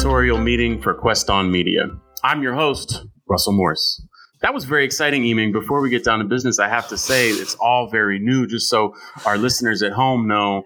[0.00, 1.86] editorial meeting for Queston Media.
[2.24, 4.02] I'm your host, Russell Morse.
[4.40, 5.52] That was very exciting, Eming.
[5.52, 8.70] Before we get down to business, I have to say it's all very new, just
[8.70, 8.94] so
[9.26, 10.62] our listeners at home know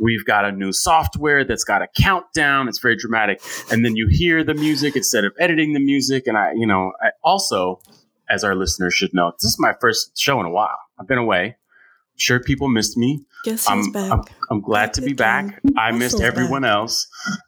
[0.00, 2.66] we've got a new software that's got a countdown.
[2.66, 3.40] It's very dramatic.
[3.70, 6.26] And then you hear the music instead of editing the music.
[6.26, 7.80] And I, you know, I also,
[8.28, 10.76] as our listeners should know, this is my first show in a while.
[10.98, 11.44] I've been away.
[11.44, 13.24] I'm sure people missed me.
[13.44, 14.10] Guess I'm, who's back?
[14.10, 15.48] I'm, I'm glad Back to be again.
[15.50, 15.60] back.
[15.76, 16.72] I missed everyone back.
[16.72, 17.06] else.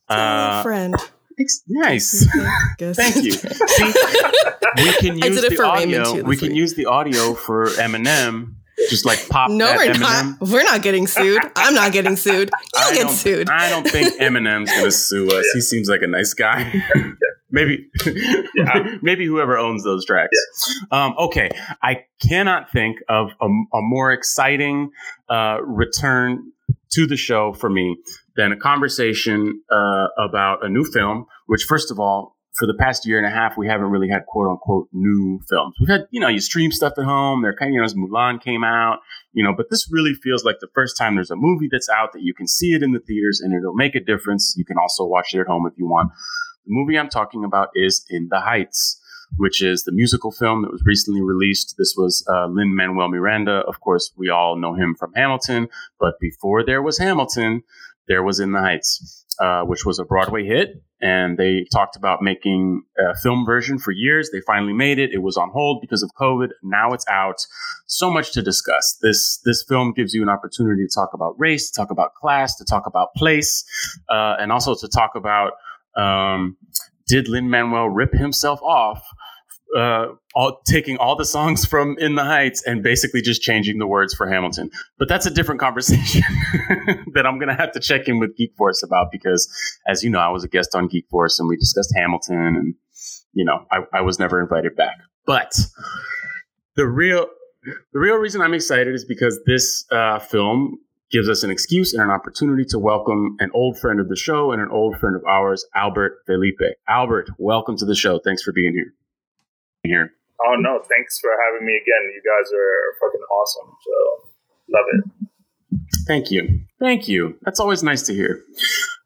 [0.09, 0.95] Uh, friend.
[1.39, 2.27] Ex- nice.
[2.79, 3.33] Thank you.
[3.33, 3.85] See,
[4.77, 6.15] we can I use did it the for Raymond audio.
[6.15, 6.57] too We can week.
[6.57, 8.55] use the audio for Eminem.
[8.91, 10.01] Just like pop No, we're Eminem.
[10.01, 10.41] not.
[10.49, 11.41] We're not getting sued.
[11.57, 12.51] I'm not getting sued.
[12.75, 13.49] You'll I get don't, sued.
[13.49, 15.47] I don't think Eminem's going to sue us.
[15.55, 16.83] He seems like a nice guy.
[17.53, 17.89] maybe,
[19.01, 20.37] maybe whoever owns those tracks.
[20.91, 21.51] Um, okay,
[21.83, 24.91] I cannot think of a, a more exciting
[25.29, 26.51] uh, return
[26.93, 27.97] to the show for me
[28.37, 31.27] than a conversation uh, about a new film.
[31.47, 34.27] Which, first of all, for the past year and a half, we haven't really had
[34.27, 35.75] quote unquote new films.
[35.81, 37.43] We've had, you know, you stream stuff at home.
[37.43, 39.01] They're kind of, you know, as Mulan came out,
[39.33, 42.13] you know, but this really feels like the first time there's a movie that's out
[42.13, 44.55] that you can see it in the theaters and it'll make a difference.
[44.57, 46.13] You can also watch it at home if you want.
[46.67, 49.01] The movie I'm talking about is In the Heights,
[49.37, 51.75] which is the musical film that was recently released.
[51.77, 53.65] This was uh, Lin Manuel Miranda.
[53.67, 55.69] Of course, we all know him from Hamilton,
[55.99, 57.63] but before there was Hamilton,
[58.09, 60.83] there was In the Heights, uh, which was a Broadway hit.
[61.01, 64.31] And they talked about making a film version for years.
[64.33, 65.11] They finally made it.
[65.13, 66.49] It was on hold because of COVID.
[66.63, 67.37] Now it's out.
[67.87, 68.99] So much to discuss.
[69.03, 72.57] This this film gives you an opportunity to talk about race, to talk about class,
[72.57, 73.65] to talk about place,
[74.09, 75.53] uh, and also to talk about
[75.97, 76.57] um,
[77.07, 79.05] did Lin Manuel rip himself off,
[79.77, 83.87] uh, all, taking all the songs from In the Heights and basically just changing the
[83.87, 84.71] words for Hamilton?
[84.99, 86.23] But that's a different conversation
[87.15, 89.49] that I'm going to have to check in with Geek Force about because,
[89.87, 92.75] as you know, I was a guest on Geek Force and we discussed Hamilton, and
[93.33, 94.97] you know, I, I was never invited back.
[95.27, 95.55] But
[96.77, 97.27] the real
[97.93, 100.79] the real reason I'm excited is because this uh, film
[101.11, 104.53] gives us an excuse and an opportunity to welcome an old friend of the show
[104.53, 106.61] and an old friend of ours, Albert Felipe.
[106.89, 108.19] Albert, welcome to the show.
[108.19, 108.93] Thanks for being here.
[109.85, 110.13] Here.
[110.45, 112.13] Oh no, thanks for having me again.
[112.13, 113.77] You guys are fucking awesome.
[113.85, 114.31] So
[114.73, 115.29] love it.
[116.07, 116.61] Thank you.
[116.81, 117.37] Thank you.
[117.43, 118.43] That's always nice to hear.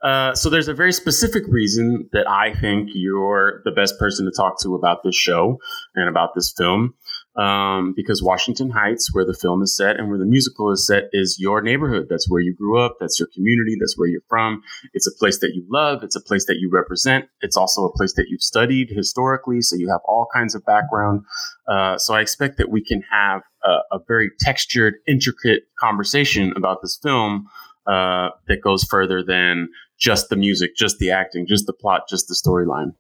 [0.03, 4.33] Uh, so there's a very specific reason that I think you're the best person to
[4.37, 5.59] talk to about this show
[5.95, 6.95] and about this film.
[7.37, 11.05] Um, because Washington Heights, where the film is set and where the musical is set,
[11.13, 12.07] is your neighborhood.
[12.11, 12.97] That's where you grew up.
[12.99, 13.77] That's your community.
[13.79, 14.61] That's where you're from.
[14.93, 16.03] It's a place that you love.
[16.03, 17.27] It's a place that you represent.
[17.41, 19.61] It's also a place that you've studied historically.
[19.61, 21.23] So you have all kinds of background.
[21.69, 26.83] Uh, so I expect that we can have a, a very textured, intricate conversation about
[26.83, 27.47] this film
[27.87, 29.69] uh, that goes further than
[29.99, 32.95] just the music, just the acting, just the plot, just the storyline.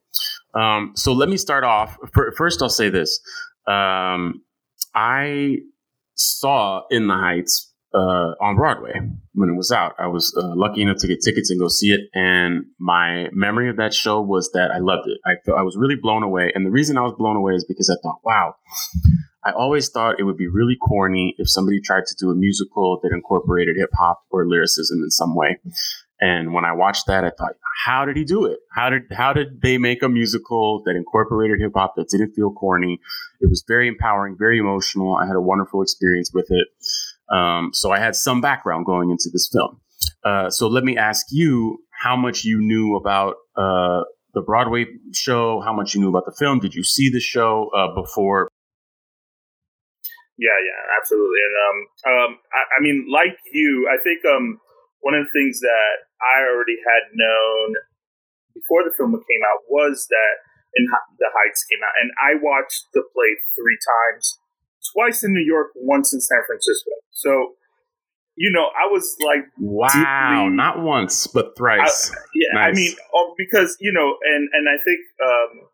[0.54, 1.96] Um, so let me start off.
[2.36, 3.20] First, I'll say this:
[3.68, 4.42] um,
[4.94, 5.58] I
[6.14, 8.92] saw In the Heights uh, on Broadway
[9.34, 9.94] when it was out.
[9.98, 13.70] I was uh, lucky enough to get tickets and go see it, and my memory
[13.70, 15.18] of that show was that I loved it.
[15.24, 17.64] I felt I was really blown away, and the reason I was blown away is
[17.64, 18.54] because I thought, wow.
[19.44, 22.98] I always thought it would be really corny if somebody tried to do a musical
[23.02, 25.58] that incorporated hip hop or lyricism in some way.
[26.20, 27.52] And when I watched that, I thought,
[27.84, 28.58] how did he do it?
[28.74, 32.50] How did how did they make a musical that incorporated hip hop that didn't feel
[32.52, 33.00] corny?
[33.40, 35.14] It was very empowering, very emotional.
[35.14, 36.68] I had a wonderful experience with it.
[37.32, 39.80] Um, so I had some background going into this film.
[40.24, 44.02] Uh, so let me ask you how much you knew about uh,
[44.34, 46.58] the Broadway show, how much you knew about the film.
[46.58, 48.48] Did you see the show uh, before?
[50.38, 51.40] Yeah, yeah, absolutely.
[51.42, 54.60] And um, um, I, I mean, like you, I think um,
[55.00, 57.74] one of the things that I already had known
[58.54, 60.34] before the film came out was that
[60.74, 60.84] in
[61.18, 64.38] the Heights came out, and I watched the play three times,
[64.92, 66.90] twice in New York, once in San Francisco.
[67.10, 67.54] So,
[68.36, 72.12] you know, I was like, Wow, Deeply- not once but thrice.
[72.34, 75.00] yeah, I mean, oh, because you know, and and I think.
[75.22, 75.68] Um,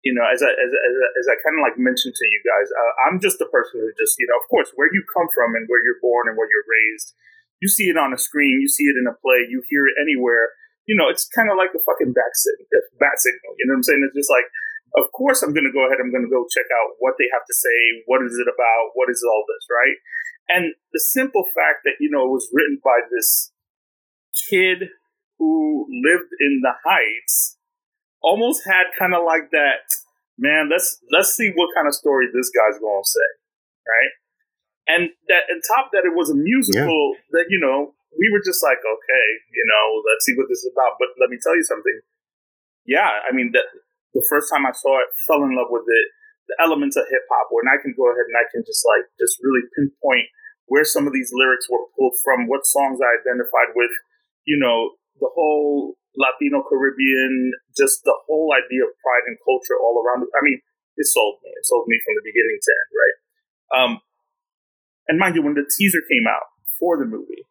[0.00, 2.40] you know, as I as, as, I- as I kind of like mentioned to you
[2.40, 5.28] guys, uh, I'm just a person who just, you know, of course, where you come
[5.28, 7.12] from and where you're born and where you're raised,
[7.60, 10.00] you see it on a screen, you see it in a play, you hear it
[10.00, 10.56] anywhere.
[10.88, 13.54] You know, it's kind of like a fucking bat signal, uh, bat signal.
[13.60, 14.02] You know what I'm saying?
[14.02, 14.48] It's just like,
[14.98, 16.02] of course, I'm going to go ahead.
[16.02, 18.02] I'm going to go check out what they have to say.
[18.10, 18.96] What is it about?
[18.98, 19.96] What is all this, right?
[20.50, 23.54] And the simple fact that you know it was written by this
[24.50, 24.90] kid
[25.38, 27.56] who lived in the Heights
[28.20, 29.88] almost had kind of like that
[30.38, 33.30] man let's let's see what kind of story this guy's going to say
[33.86, 34.12] right
[34.90, 38.58] and that on top that it was a musical that you know we were just
[38.66, 41.62] like okay you know let's see what this is about but let me tell you
[41.62, 42.02] something
[42.90, 43.62] yeah, I mean, the,
[44.18, 46.06] the first time I saw it, fell in love with it.
[46.50, 49.06] The elements of hip hop, when I can go ahead and I can just like
[49.22, 50.26] just really pinpoint
[50.66, 53.94] where some of these lyrics were pulled from, what songs I identified with,
[54.46, 60.02] you know, the whole Latino Caribbean, just the whole idea of pride and culture all
[60.02, 60.26] around.
[60.34, 60.58] I mean,
[60.98, 61.54] it sold me.
[61.54, 63.16] It sold me from the beginning to end, right?
[63.70, 63.92] Um,
[65.10, 66.46] and mind you, when the teaser came out
[66.78, 67.42] for the movie,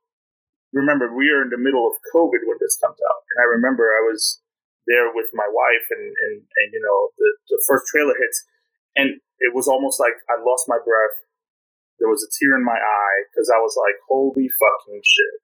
[0.72, 3.92] remember we are in the middle of COVID when this comes out, and I remember
[3.92, 4.40] I was
[4.88, 8.48] there with my wife, and and, and you know the the first trailer hits,
[8.96, 11.20] and it was almost like I lost my breath.
[12.00, 15.36] There was a tear in my eye because I was like, "Holy fucking shit!"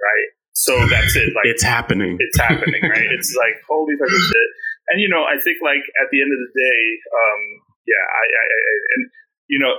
[0.00, 0.32] Right?
[0.54, 1.34] So that's it.
[1.36, 2.16] Like it's happening.
[2.18, 3.10] It's happening, right?
[3.12, 4.50] it's like holy fucking shit.
[4.88, 6.80] And you know, I think like at the end of the day,
[7.12, 7.40] um,
[7.84, 9.02] yeah, I, I, I and
[9.50, 9.74] you know,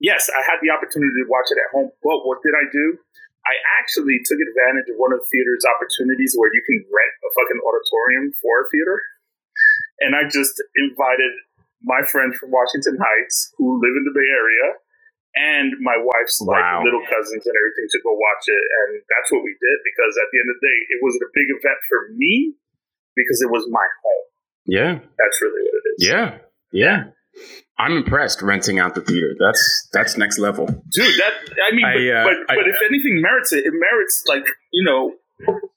[0.00, 2.98] yes, I had the opportunity to watch it at home, but what did I do?
[3.46, 7.30] I actually took advantage of one of the theater's opportunities where you can rent a
[7.30, 8.98] fucking auditorium for a theater.
[10.02, 11.30] And I just invited
[11.86, 14.82] my friends from Washington Heights who live in the Bay Area
[15.36, 16.80] and my wife's like wow.
[16.80, 18.64] little cousins and everything to go watch it.
[18.64, 21.28] And that's what we did because at the end of the day, it was a
[21.36, 22.56] big event for me
[23.14, 24.26] because it was my home.
[24.64, 24.92] Yeah.
[24.96, 25.98] That's really what it is.
[26.08, 26.28] Yeah.
[26.72, 27.12] Yeah.
[27.78, 29.36] I'm impressed renting out the theater.
[29.36, 29.60] That's
[29.92, 31.12] that's next level, dude.
[31.20, 34.24] That I mean, I, uh, but, but, I, but if anything merits it, it merits
[34.24, 35.12] like you know,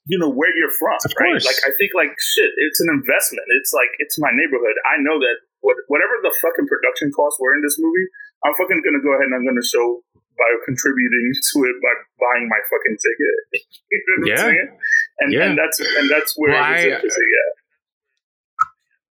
[0.08, 1.36] you know where you're from, right?
[1.36, 1.44] Course.
[1.44, 3.44] Like I think like shit, it's an investment.
[3.60, 4.76] It's like it's my neighborhood.
[4.88, 8.08] I know that what, whatever the fucking production costs were in this movie,
[8.48, 10.00] I'm fucking gonna go ahead and I'm gonna show
[10.40, 13.36] by contributing to it by buying my fucking ticket.
[13.92, 14.72] you know yeah.
[15.20, 15.52] And, yeah.
[15.52, 17.28] and that's and that's where well, interesting.
[17.28, 17.48] Yeah.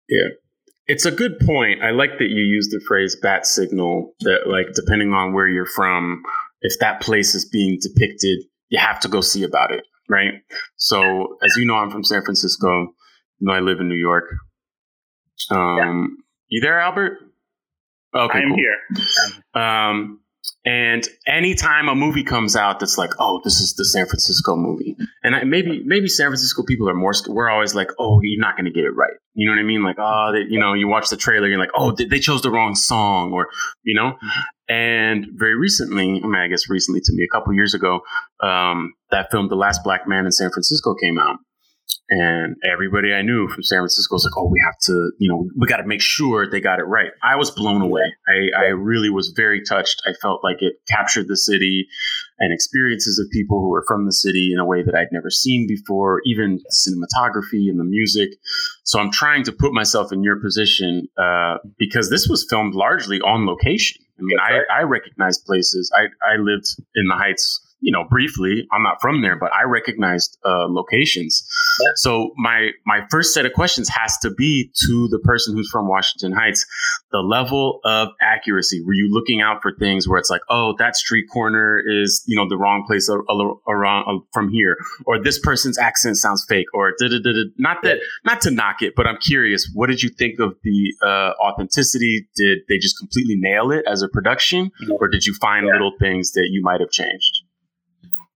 [0.08, 0.30] Yeah.
[0.88, 1.84] It's a good point.
[1.84, 5.66] I like that you use the phrase bat signal that like depending on where you're
[5.66, 6.24] from,
[6.62, 8.40] if that place is being depicted,
[8.70, 10.34] you have to go see about it, right?
[10.78, 12.94] So as you know, I'm from San Francisco.
[13.40, 14.26] You know, I live in New York.
[15.52, 16.08] Um, yeah.
[16.48, 17.20] you there, Albert?
[18.16, 18.58] Okay, I'm cool.
[18.58, 19.62] here.
[19.62, 20.22] Um,
[20.68, 24.98] and anytime a movie comes out that's like, oh, this is the San Francisco movie,
[25.24, 27.14] and I, maybe maybe San Francisco people are more.
[27.30, 29.14] We're always like, oh, you're not going to get it right.
[29.34, 29.82] You know what I mean?
[29.82, 32.52] Like, oh, they, you know, you watch the trailer, you're like, oh, they chose the
[32.52, 33.48] wrong song, or
[33.84, 34.12] you know.
[34.12, 34.40] Mm-hmm.
[34.70, 38.02] And very recently, I mean, I guess recently to me, a couple years ago,
[38.44, 41.38] um, that film, The Last Black Man in San Francisco, came out,
[42.10, 45.50] and everybody I knew from San Francisco was like, "Oh, we have to, you know,
[45.58, 48.04] we got to make sure they got it right." I was blown away.
[48.28, 50.02] I, I really was very touched.
[50.06, 51.88] I felt like it captured the city
[52.40, 55.30] and experiences of people who were from the city in a way that I'd never
[55.30, 58.30] seen before, even cinematography and the music.
[58.84, 63.20] So I'm trying to put myself in your position uh, because this was filmed largely
[63.20, 64.02] on location.
[64.18, 65.92] I mean, I, I recognize places.
[65.96, 66.66] I, I lived
[66.96, 68.68] in the Heights you know, briefly.
[68.72, 71.48] I'm not from there, but I recognized uh, locations.
[71.80, 71.90] Yeah.
[71.96, 75.88] So my my first set of questions has to be to the person who's from
[75.88, 76.66] Washington Heights.
[77.12, 78.84] The level of accuracy.
[78.84, 82.36] Were you looking out for things where it's like, oh, that street corner is you
[82.36, 83.10] know the wrong place
[83.68, 86.94] around from here, or this person's accent sounds fake, or
[87.58, 89.70] not that not to knock it, but I'm curious.
[89.74, 92.28] What did you think of the uh, authenticity?
[92.36, 95.74] Did they just completely nail it as a production, or did you find yeah.
[95.74, 97.44] little things that you might have changed?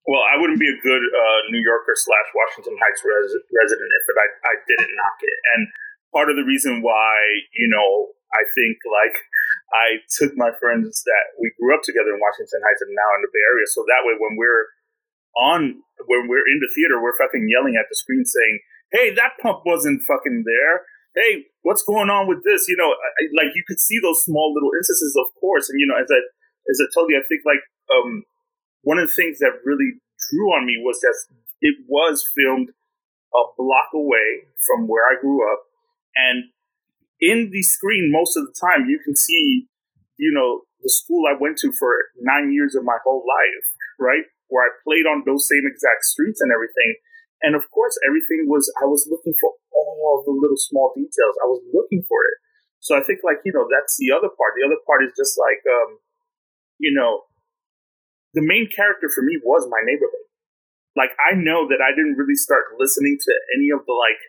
[0.10, 4.04] Well, I wouldn't be a good uh, New Yorker slash Washington Heights res- resident if
[4.18, 5.38] I, I didn't knock it.
[5.54, 5.62] And
[6.10, 7.14] part of the reason why,
[7.54, 9.18] you know, I think like
[9.72, 13.22] I took my friends that we grew up together in Washington Heights and now in
[13.22, 13.68] the Bay Area.
[13.70, 14.66] So that way, when we're
[15.38, 15.62] on,
[16.08, 18.58] when we're in the theater, we're fucking yelling at the screen saying,
[18.92, 20.84] Hey, that pump wasn't fucking there.
[21.16, 22.68] Hey, what's going on with this?
[22.68, 25.70] You know, I, like you could see those small little instances, of course.
[25.70, 26.20] And, you know, as I,
[26.72, 28.24] as I told you, I think like, um,
[28.82, 31.16] one of the things that really drew on me was that
[31.62, 32.70] it was filmed
[33.34, 35.64] a block away from where I grew up.
[36.16, 36.52] And
[37.22, 39.68] in the screen, most of the time, you can see,
[40.18, 43.68] you know, the school I went to for nine years of my whole life,
[44.00, 44.26] right?
[44.50, 46.98] Where I played on those same exact streets and everything.
[47.42, 51.38] And of course, everything was, I was looking for all the little small details.
[51.42, 52.38] I was looking for it.
[52.82, 54.58] So I think, like, you know, that's the other part.
[54.58, 56.02] The other part is just like, um,
[56.82, 57.30] you know,
[58.34, 60.28] the main character for me was my neighborhood.
[60.96, 64.20] Like I know that I didn't really start listening to any of the like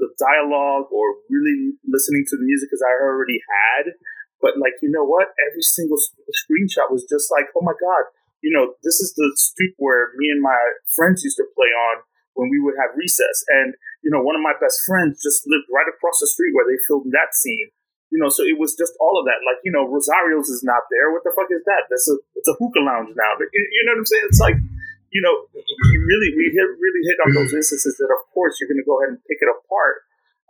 [0.00, 3.96] the dialogue or really listening to the music as I already had.
[4.40, 6.00] But like you know what, every single
[6.32, 8.08] screenshot was just like, oh my god,
[8.40, 10.56] you know, this is the street where me and my
[10.96, 12.04] friends used to play on
[12.36, 13.44] when we would have recess.
[13.48, 16.68] And you know, one of my best friends just lived right across the street where
[16.68, 17.68] they filmed that scene.
[18.10, 19.46] You know, so it was just all of that.
[19.46, 21.14] Like, you know, Rosario's is not there.
[21.14, 21.86] What the fuck is that?
[21.90, 23.38] That's a it's a hookah lounge now.
[23.38, 24.26] You know what I'm saying?
[24.26, 24.58] It's like,
[25.14, 28.66] you know, you really we hit really hit on those instances that of course you're
[28.66, 30.02] going to go ahead and pick it apart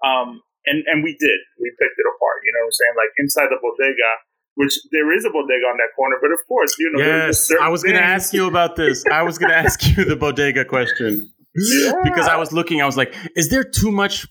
[0.05, 1.41] Um, and and we did.
[1.61, 2.39] We picked it apart.
[2.45, 2.95] You know what I'm saying?
[2.97, 4.11] Like inside the bodega,
[4.57, 7.01] which there is a bodega on that corner, but of course, you know.
[7.01, 9.05] Yes, I was going to ask you about this.
[9.07, 11.33] I was going to ask you the bodega question.
[11.55, 11.93] Yeah.
[12.05, 14.27] because I was looking, I was like, is there too much?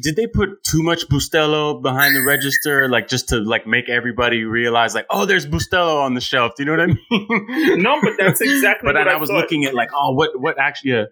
[0.00, 4.44] Did they put too much Bustelo behind the register, like just to like make everybody
[4.44, 6.52] realize, like, oh, there's Bustelo on the shelf?
[6.56, 7.82] Do you know what I mean?
[7.82, 8.86] no, but that's exactly.
[8.86, 9.38] but I, I, was thought.
[9.38, 10.92] looking at like, oh, what, what actually?
[10.92, 11.04] Yeah.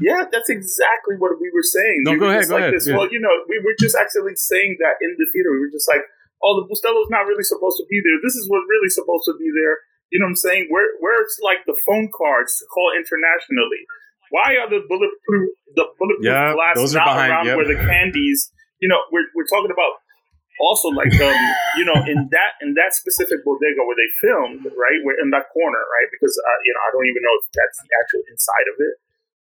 [0.00, 2.08] Yeah, that's exactly what we were saying.
[2.08, 2.48] No, we go ahead.
[2.48, 2.80] Go like ahead.
[2.88, 2.96] Yeah.
[2.96, 5.52] Well, you know, we were just actually saying that in the theater.
[5.52, 6.00] We were just like,
[6.40, 8.16] oh, the Bustelo's not really supposed to be there.
[8.24, 9.84] This is what really supposed to be there.
[10.08, 10.72] You know what I'm saying?
[10.72, 13.84] Where where it's like the phone cards to call internationally?
[14.30, 17.56] Why are the bulletproof the bulletproof yeah, glass not behind, around yep.
[17.56, 18.50] where the candies?
[18.78, 20.00] You know, we're we're talking about
[20.60, 21.40] also like um,
[21.80, 25.48] you know in that in that specific bodega where they filmed right where in that
[25.56, 28.68] corner right because uh, you know I don't even know if that's the actual inside
[28.68, 28.94] of it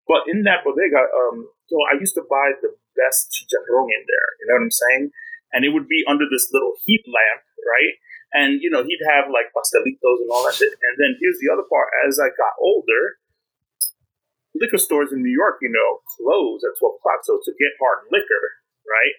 [0.07, 4.29] but in that bodega um so I used to buy the best chicharron in there
[4.39, 5.05] you know what I'm saying
[5.51, 7.99] and it would be under this little heat lamp right
[8.39, 11.51] and you know he'd have like pastelitos and all that shit and then here's the
[11.51, 13.19] other part as I got older
[14.61, 17.21] liquor stores in New York, you know, close at 12 o'clock.
[17.25, 18.45] So to get hard liquor,
[18.87, 19.17] right,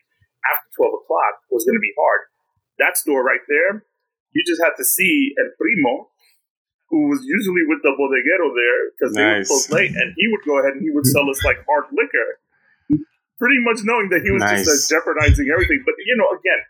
[0.48, 2.32] after 12 o'clock was going to be hard.
[2.80, 3.84] That store right there,
[4.32, 6.12] you just had to see El Primo,
[6.90, 9.20] who was usually with the bodeguero there because nice.
[9.20, 11.60] they would close late, and he would go ahead and he would sell us like
[11.68, 12.30] hard liquor,
[13.38, 14.66] pretty much knowing that he was nice.
[14.66, 15.84] just uh, jeopardizing everything.
[15.86, 16.62] But, you know, again,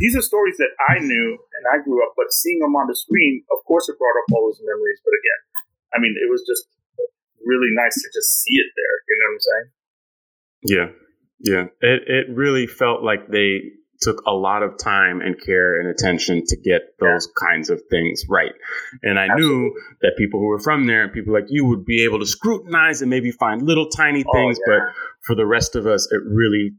[0.00, 2.96] these are stories that I knew and I grew up, but seeing them on the
[2.96, 5.00] screen, of course, it brought up all those memories.
[5.02, 5.40] But again,
[5.94, 6.68] I mean, it was just
[7.48, 8.94] really nice to just see it there.
[9.08, 9.68] You know what I'm saying?
[10.62, 10.88] Yeah,
[11.40, 11.64] yeah.
[11.80, 16.44] It it really felt like they took a lot of time and care and attention
[16.46, 17.48] to get those yeah.
[17.48, 18.52] kinds of things right.
[19.02, 19.48] And I Absolutely.
[19.48, 22.26] knew that people who were from there and people like you would be able to
[22.26, 24.78] scrutinize and maybe find little tiny oh, things, oh, yeah.
[24.78, 24.94] but
[25.26, 26.74] for the rest of us, it really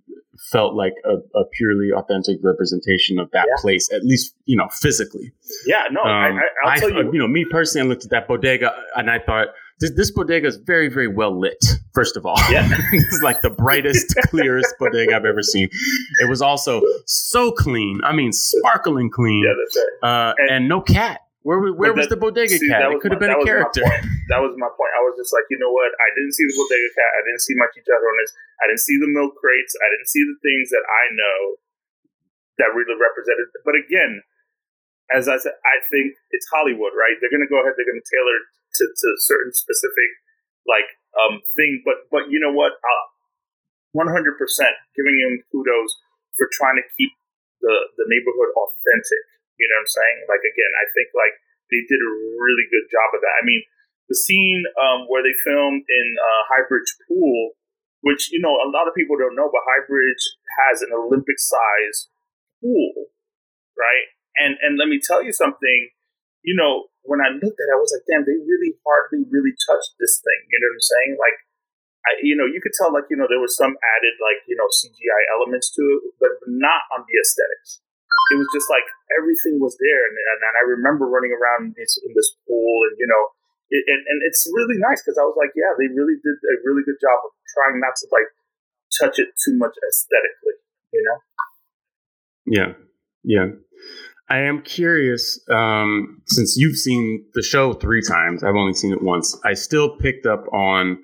[0.52, 3.62] felt like a, a purely authentic representation of that yeah.
[3.62, 5.32] place, at least you know physically.
[5.66, 7.12] Yeah, no, um, I, will tell you.
[7.14, 9.48] You know, me personally, I looked at that bodega and I thought
[9.80, 11.64] this, this bodega is very, very well lit.
[11.94, 15.70] First of all, yeah, is like the brightest, clearest bodega I've ever seen.
[16.20, 18.02] It was also so clean.
[18.04, 19.44] I mean, sparkling clean.
[19.44, 20.30] Yeah, that's right.
[20.30, 21.22] Uh, and, and, no cat.
[21.48, 22.92] Where, where was the bodega see, cat?
[22.92, 23.82] It could have been a character.
[24.28, 24.92] That was my point.
[24.92, 25.88] I was just like, you know what?
[25.88, 27.10] I didn't see the bodega cat.
[27.16, 28.30] I didn't see my chicharrones.
[28.60, 29.74] I didn't see the milk crates.
[29.80, 31.38] I didn't see the things that I know
[32.60, 33.48] that really represented.
[33.64, 34.20] But again,
[35.16, 37.16] as I said, I think it's Hollywood, right?
[37.24, 37.74] They're going to go ahead.
[37.80, 38.40] They're going to tailor
[38.76, 40.10] to, to certain specific
[40.68, 41.82] like um thing.
[41.82, 42.78] But but you know what?
[43.92, 45.92] One hundred percent giving him kudos
[46.38, 47.12] for trying to keep
[47.60, 49.24] the the neighborhood authentic.
[49.58, 50.18] You know what I'm saying?
[50.30, 51.36] Like again, I think like
[51.74, 53.36] they did a really good job of that.
[53.42, 53.62] I mean,
[54.10, 57.58] the scene um, where they filmed in uh, Highbridge Pool,
[58.02, 60.24] which you know a lot of people don't know, but Highbridge
[60.66, 62.10] has an Olympic size
[62.62, 63.14] pool,
[63.78, 64.08] right?
[64.38, 65.90] And and let me tell you something.
[66.42, 69.58] You know, when I looked at it, I was like, damn, they really hardly really
[69.66, 70.42] touched this thing.
[70.54, 71.12] You know what I'm saying?
[71.18, 71.38] Like,
[72.06, 74.54] I, you know, you could tell like, you know, there was some added like, you
[74.56, 77.82] know, CGI elements to it, but not on the aesthetics.
[78.30, 78.86] It was just like
[79.18, 80.02] everything was there.
[80.06, 83.24] And, and, and I remember running around this, in this pool and, you know,
[83.74, 86.56] it, and, and it's really nice because I was like, yeah, they really did a
[86.62, 88.30] really good job of trying not to like
[89.02, 90.58] touch it too much aesthetically,
[90.94, 91.18] you know?
[92.46, 92.72] Yeah.
[93.26, 93.48] Yeah.
[94.30, 99.02] I am curious, um, since you've seen the show three times, I've only seen it
[99.02, 99.36] once.
[99.44, 101.00] I still picked up on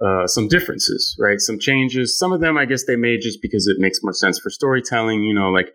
[0.00, 1.40] uh, some differences, right?
[1.40, 2.16] Some changes.
[2.16, 5.24] Some of them, I guess, they made just because it makes more sense for storytelling.
[5.24, 5.74] You know, like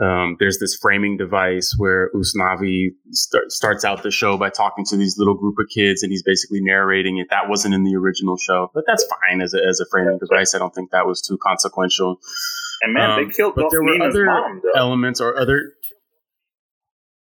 [0.00, 4.96] um, there's this framing device where Usnavi start, starts out the show by talking to
[4.96, 7.28] these little group of kids, and he's basically narrating it.
[7.30, 10.54] That wasn't in the original show, but that's fine as a, as a framing device.
[10.54, 12.18] I don't think that was too consequential.
[12.82, 13.54] And man, um, they killed.
[13.54, 15.74] But there were Nina's other mom, elements or other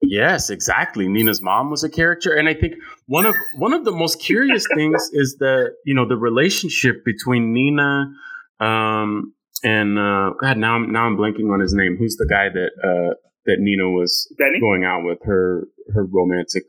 [0.02, 1.08] Yes, exactly.
[1.08, 2.74] Nina's mom was a character, and I think
[3.06, 7.54] one of one of the most curious things is the you know the relationship between
[7.54, 8.12] Nina
[8.60, 10.58] um, and uh, God.
[10.58, 11.98] Now I'm now I'm blanking on his name.
[12.00, 13.14] Who's the guy that uh,
[13.46, 14.60] that Nina was Benny?
[14.60, 16.64] going out with her her romantic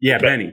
[0.00, 0.52] yeah, Benny.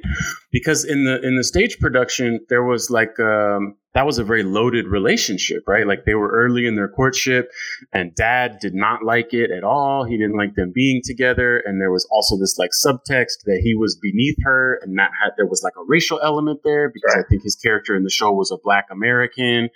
[0.51, 4.43] Because in the in the stage production, there was like um, that was a very
[4.43, 5.85] loaded relationship, right?
[5.85, 7.51] Like they were early in their courtship,
[7.93, 10.03] and Dad did not like it at all.
[10.03, 13.75] He didn't like them being together, and there was also this like subtext that he
[13.75, 17.23] was beneath her, and that had there was like a racial element there because right.
[17.25, 19.69] I think his character in the show was a Black American,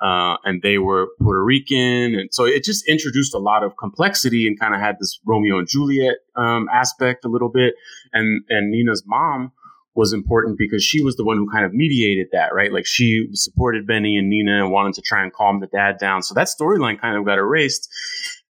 [0.00, 4.46] uh, and they were Puerto Rican, and so it just introduced a lot of complexity
[4.46, 7.74] and kind of had this Romeo and Juliet um, aspect a little bit,
[8.12, 9.52] and and Nina's mom
[9.94, 12.72] was important because she was the one who kind of mediated that, right?
[12.72, 16.22] Like she supported Benny and Nina and wanted to try and calm the dad down.
[16.22, 17.88] So that storyline kind of got erased.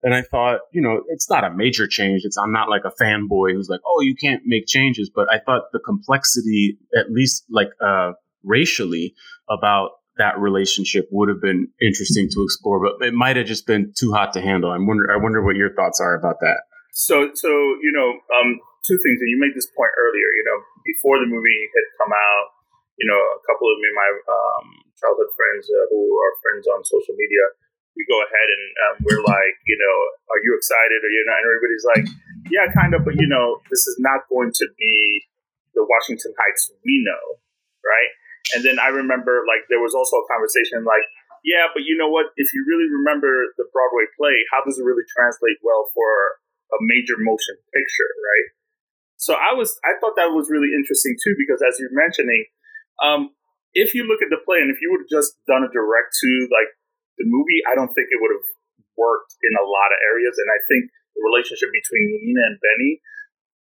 [0.02, 2.22] And I thought, you know, it's not a major change.
[2.24, 5.10] It's I'm not like a fanboy who's like, oh, you can't make changes.
[5.12, 8.12] But I thought the complexity, at least like uh,
[8.44, 9.14] racially,
[9.48, 9.90] about
[10.20, 12.76] that relationship would have been interesting to explore.
[12.76, 14.68] But it might have just been too hot to handle.
[14.70, 15.08] I wonder.
[15.08, 16.68] I wonder what your thoughts are about that.
[16.92, 17.48] So, so
[17.80, 20.28] you know, um, two things, and you made this point earlier.
[20.36, 22.46] You know, before the movie had come out,
[23.00, 24.66] you know, a couple of me, my um,
[25.00, 27.44] childhood friends uh, who are friends on social media,
[27.96, 29.96] we go ahead and um, we're like, you know,
[30.28, 31.00] are you excited?
[31.00, 32.06] Or you know, and everybody's like,
[32.52, 35.24] yeah, kind of, but you know, this is not going to be
[35.72, 37.40] the Washington Heights we know,
[37.80, 38.12] right?
[38.54, 41.06] And then I remember like there was also a conversation like,
[41.44, 42.32] yeah, but you know what?
[42.36, 46.40] If you really remember the Broadway play, how does it really translate well for
[46.76, 48.48] a major motion picture, right?
[49.16, 52.44] So I was, I thought that was really interesting too, because as you're mentioning,
[53.04, 53.32] um,
[53.72, 56.16] if you look at the play and if you would have just done a direct
[56.20, 56.72] to like
[57.20, 58.48] the movie, I don't think it would have
[58.96, 60.36] worked in a lot of areas.
[60.36, 63.00] And I think the relationship between Nina and Benny,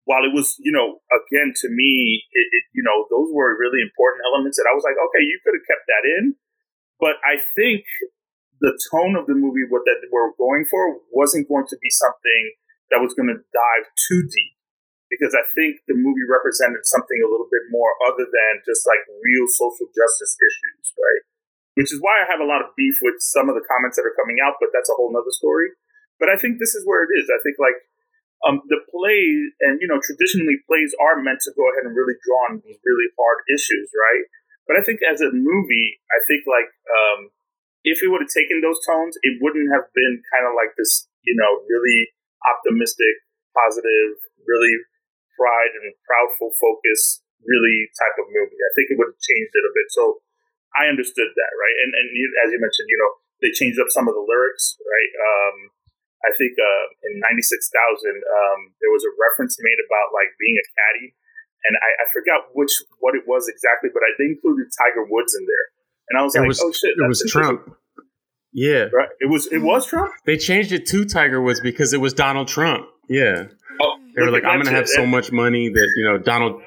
[0.07, 3.83] while it was, you know, again to me, it, it, you know, those were really
[3.83, 6.39] important elements that I was like, okay, you could have kept that in.
[7.03, 7.83] But I think
[8.63, 12.43] the tone of the movie, what that we're going for, wasn't going to be something
[12.95, 14.57] that was going to dive too deep
[15.11, 19.03] because I think the movie represented something a little bit more other than just like
[19.23, 21.23] real social justice issues, right?
[21.79, 24.07] Which is why I have a lot of beef with some of the comments that
[24.07, 25.75] are coming out, but that's a whole nother story.
[26.19, 27.29] But I think this is where it is.
[27.29, 27.77] I think like
[28.45, 29.23] um, the play,
[29.65, 32.77] and you know, traditionally plays are meant to go ahead and really draw on these
[32.85, 34.25] really hard issues, right?
[34.69, 37.31] But I think as a movie, I think like um,
[37.87, 41.07] if it would have taken those tones, it wouldn't have been kind of like this,
[41.23, 42.13] you know, really
[42.45, 43.25] optimistic,
[43.55, 44.75] positive, really
[45.39, 48.59] pride and proudful focus really type of movie.
[48.59, 49.89] I think it would have changed it a bit.
[49.95, 50.21] So
[50.75, 51.77] I understood that, right?
[51.87, 52.07] And and
[52.45, 55.13] as you mentioned, you know, they changed up some of the lyrics, right?
[55.15, 55.57] Um,
[56.25, 60.67] I think uh, in '96,000 um, there was a reference made about like being a
[60.73, 61.13] caddy,
[61.67, 65.37] and I, I forgot which what it was exactly, but I they included Tiger Woods
[65.37, 65.67] in there,
[66.11, 67.77] and I was it like, was, oh shit, it was Trump.
[68.53, 69.13] Yeah, right.
[69.21, 70.13] It was it was Trump.
[70.25, 72.89] They changed it to Tiger Woods because it was Donald Trump.
[73.09, 73.53] Yeah.
[73.81, 76.63] Oh, they were like, I'm going to have so much money that you know Donald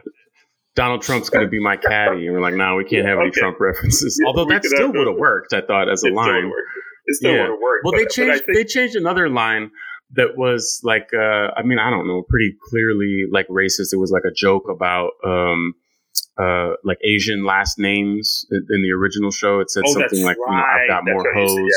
[0.75, 3.31] Donald Trump's going to be my caddy, and we're like, no, we can't have any
[3.31, 4.21] Trump references.
[4.25, 6.51] Although that still would have worked, I thought, as a line.
[7.09, 7.41] It still yeah.
[7.41, 7.85] would have worked.
[7.85, 8.45] Well, they changed.
[8.45, 9.71] Think- they changed another line
[10.13, 13.93] that was like, uh, I mean, I don't know, pretty clearly like racist.
[13.93, 15.11] It was like a joke about.
[15.25, 15.73] Um,
[16.41, 19.59] uh, like Asian last names in, in, the original show.
[19.59, 20.51] It said oh, something like, right.
[20.51, 21.73] you know, I've got that's more hoes.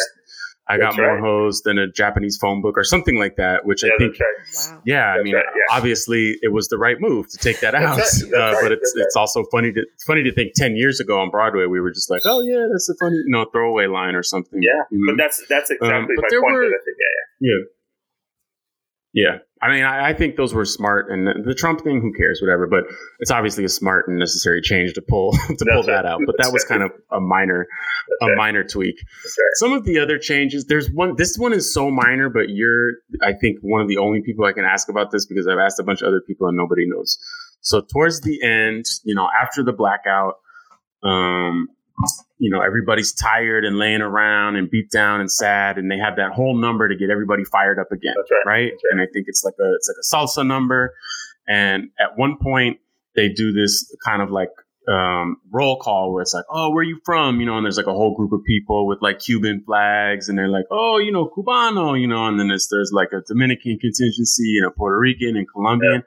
[0.79, 0.89] Yeah.
[0.89, 3.91] I got more hoes than a Japanese phone book or something like that, which yeah,
[3.95, 4.73] I think, right.
[4.73, 4.83] wow.
[4.85, 5.77] yeah, that's I mean, right, yeah.
[5.77, 8.01] obviously it was the right move to take that out.
[8.33, 11.67] Uh, but it's it's also funny to funny to think ten years ago on Broadway
[11.67, 14.61] we were just like, oh yeah, that's a funny you know throwaway line or something.
[14.63, 15.13] Yeah, you know?
[15.13, 16.55] but that's that's um, exactly um, my point.
[16.55, 17.07] Were, think, yeah,
[17.41, 17.65] yeah, yeah.
[19.15, 22.40] Yeah, I mean, I, I, think those were smart, and the Trump thing, who cares,
[22.42, 22.66] whatever.
[22.66, 22.85] But
[23.20, 26.20] it's obviously a smart and necessary change to pull to That's pull that out.
[26.27, 26.81] But That's that was right.
[26.81, 27.68] kind of a minor,
[28.09, 28.37] That's a right.
[28.37, 28.96] minor tweak.
[28.98, 29.51] Right.
[29.55, 31.14] Some of the other changes, there's one.
[31.16, 34.53] This one is so minor, but you're, I think, one of the only people I
[34.53, 37.16] can ask about this because I've asked a bunch of other people and nobody knows.
[37.61, 40.35] So towards the end, you know, after the blackout,
[41.05, 41.68] um,
[42.39, 46.17] you know everybody's tired and laying around and beat down and sad and they have
[46.17, 48.47] that whole number to get everybody fired up again right.
[48.47, 48.73] Right?
[48.91, 50.95] and i think it's like a it's like a salsa number
[51.49, 52.79] and at one point
[53.15, 54.51] they do this kind of like
[54.89, 57.77] um, roll call where it's like oh where are you from you know and there's
[57.77, 61.13] like a whole group of people with like cuban flags and they're like oh you
[61.13, 64.99] know cubano you know and then there's there's like a dominican contingency and a puerto
[64.99, 66.01] rican and colombian yeah.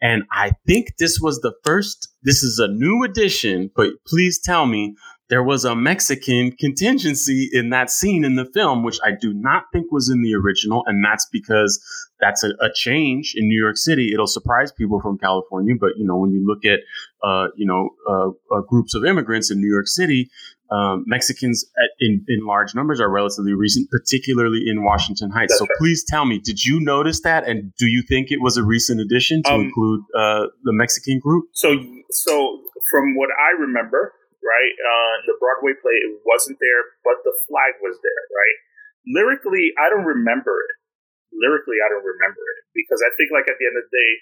[0.00, 4.66] And I think this was the first, this is a new addition, but please tell
[4.66, 4.94] me
[5.28, 9.64] there was a Mexican contingency in that scene in the film, which I do not
[9.72, 10.84] think was in the original.
[10.86, 11.78] And that's because
[12.20, 14.12] that's a, a change in New York City.
[14.12, 15.74] It'll surprise people from California.
[15.78, 16.80] But, you know, when you look at,
[17.22, 20.30] uh, you know, uh, uh, groups of immigrants in New York City,
[20.70, 25.52] um, Mexicans at, in, in large numbers are relatively recent, particularly in Washington Heights.
[25.52, 25.78] That's so right.
[25.78, 27.48] please tell me, did you notice that?
[27.48, 31.20] And do you think it was a recent addition to um, include uh, the Mexican
[31.20, 31.46] group?
[31.54, 31.74] So,
[32.10, 34.12] so from what I remember,
[34.44, 34.74] right?
[34.76, 38.56] Uh, the Broadway play, it wasn't there, but the flag was there, right?
[39.06, 40.77] Lyrically, I don't remember it.
[41.38, 44.12] Lyrically, I don't remember it because I think, like, at the end of the day,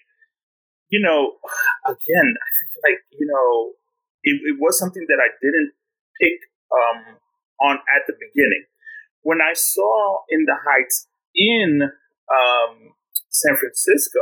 [0.93, 1.41] you know,
[1.89, 3.75] again, I think, like, you know,
[4.23, 5.73] it, it was something that I didn't
[6.21, 6.39] pick
[6.71, 7.19] um,
[7.61, 8.69] on at the beginning.
[9.23, 11.83] When I saw In the Heights in
[12.31, 12.95] um,
[13.31, 14.21] San Francisco,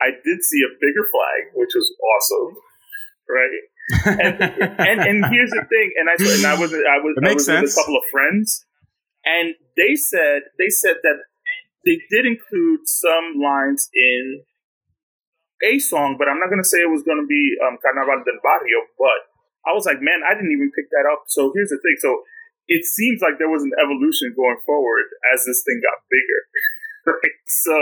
[0.00, 2.60] I did see a bigger flag, which was awesome.
[3.28, 3.54] right?
[4.04, 4.42] and,
[4.78, 7.70] and and here's the thing, and I and I was I was, I was with
[7.70, 8.66] a couple of friends,
[9.24, 11.22] and they said they said that
[11.86, 14.42] they did include some lines in
[15.64, 18.26] a song, but I'm not going to say it was going to be um, Carnaval
[18.26, 18.84] del Barrio.
[18.98, 19.30] But
[19.64, 21.24] I was like, man, I didn't even pick that up.
[21.30, 21.96] So here's the thing.
[22.02, 22.26] So
[22.66, 26.40] it seems like there was an evolution going forward as this thing got bigger.
[27.14, 27.38] right?
[27.46, 27.74] So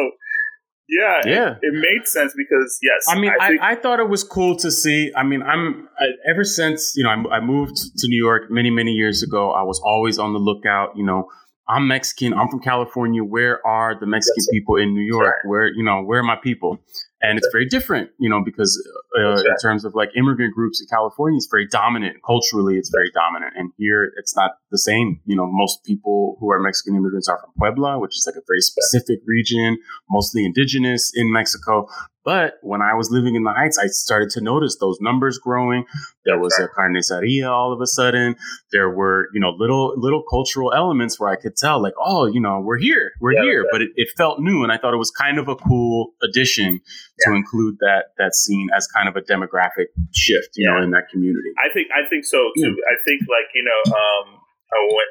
[0.86, 3.06] yeah, yeah, it, it, made sense because yes.
[3.08, 5.10] I mean, I, think- I, I, thought it was cool to see.
[5.16, 8.68] I mean, I'm I, ever since you know I, I moved to New York many
[8.68, 9.50] many years ago.
[9.50, 10.94] I was always on the lookout.
[10.94, 11.28] You know,
[11.66, 12.34] I'm Mexican.
[12.34, 13.24] I'm from California.
[13.24, 15.26] Where are the Mexican yes, people in New York?
[15.26, 15.48] Right.
[15.48, 16.80] Where you know where are my people?
[17.24, 18.76] and it's very different, you know, because
[19.18, 22.76] uh, in terms of like immigrant groups in California, it's very dominant culturally.
[22.76, 25.20] It's very dominant, and here it's not the same.
[25.24, 28.44] You know, most people who are Mexican immigrants are from Puebla, which is like a
[28.46, 29.78] very specific region,
[30.10, 31.88] mostly indigenous in Mexico.
[32.24, 35.84] But when I was living in the Heights, I started to notice those numbers growing.
[36.24, 38.36] There was a carniceria all of a sudden.
[38.72, 42.40] There were, you know, little little cultural elements where I could tell, like, oh, you
[42.40, 43.66] know, we're here, we're yeah, here.
[43.70, 46.80] But it, it, felt new, and I thought it was kind of a cool addition
[46.80, 47.30] yeah.
[47.30, 50.78] to include that that scene as kind of a demographic shift, you yeah.
[50.78, 51.52] know, in that community.
[51.60, 52.72] I think I think so too.
[52.88, 53.92] I think like you know.
[53.92, 54.40] Um,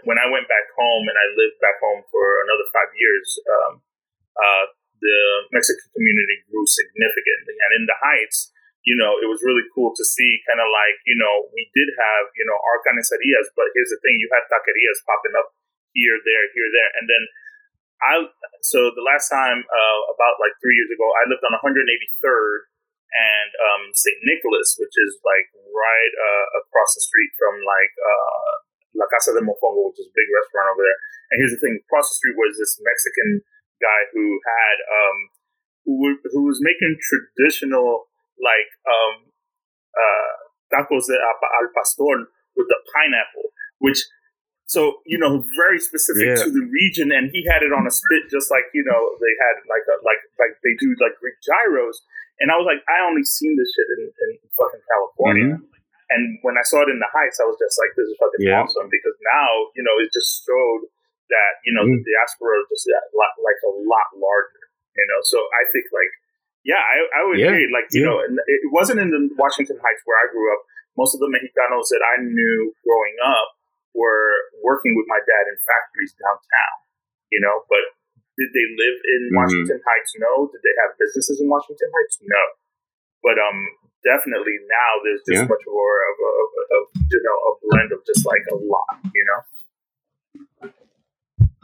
[0.03, 3.71] when I went back home and I lived back home for another five years, um,
[4.35, 4.65] uh,
[5.03, 5.19] the
[5.51, 7.55] Mexican community grew significantly.
[7.59, 8.55] And in the Heights,
[8.87, 11.91] you know, it was really cool to see kind of like, you know, we did
[11.95, 15.55] have, you know, our carnicerias, but here's the thing, you had taquerias popping up
[15.95, 16.91] here, there, here, there.
[16.99, 17.23] And then
[18.03, 18.13] I,
[18.59, 22.67] so the last time, uh, about like three years ago, I lived on 183rd
[23.13, 24.19] and um, St.
[24.25, 28.51] Nicholas, which is like right uh, across the street from like uh,
[28.97, 30.99] La Casa de Mofongo, which is a big restaurant over there.
[31.31, 33.45] And here's the thing: across the street was this Mexican
[33.83, 35.17] guy who had um,
[35.83, 35.95] who
[36.31, 38.07] who was making traditional
[38.39, 39.27] like um,
[39.91, 40.31] uh,
[40.71, 43.51] tacos de al pastor with the pineapple,
[43.83, 43.99] which
[44.65, 46.39] so you know very specific yeah.
[46.39, 49.33] to the region, and he had it on a spit just like you know they
[49.43, 51.99] had like a, like like they do like Greek gyros,
[52.39, 55.59] and I was like I only seen this shit in, in fucking California.
[55.59, 55.71] Mm-hmm.
[56.13, 58.45] And when I saw it in the Heights, I was just like, "This is fucking
[58.45, 58.61] yeah.
[58.61, 60.85] awesome!" Because now, you know, it just showed
[61.33, 61.97] that you know mm.
[61.97, 62.85] the diaspora just
[63.17, 64.63] lot, like a lot larger.
[64.93, 66.13] You know, so I think like
[66.63, 67.51] yeah, I, I would yeah.
[67.51, 67.67] agree.
[67.73, 68.13] Like you yeah.
[68.13, 70.61] know, it wasn't in the Washington Heights where I grew up.
[70.93, 73.57] Most of the Mexicanos that I knew growing up
[73.97, 76.77] were working with my dad in factories downtown.
[77.33, 77.83] You know, but
[78.37, 79.37] did they live in mm-hmm.
[79.37, 80.13] Washington Heights?
[80.17, 80.49] No.
[80.49, 82.21] Did they have businesses in Washington Heights?
[82.21, 82.43] No.
[83.21, 83.59] But um,
[84.05, 85.49] definitely now there's just yeah.
[85.49, 89.03] much more of a, of, of, you know a blend of just like a lot.
[89.03, 89.41] You know.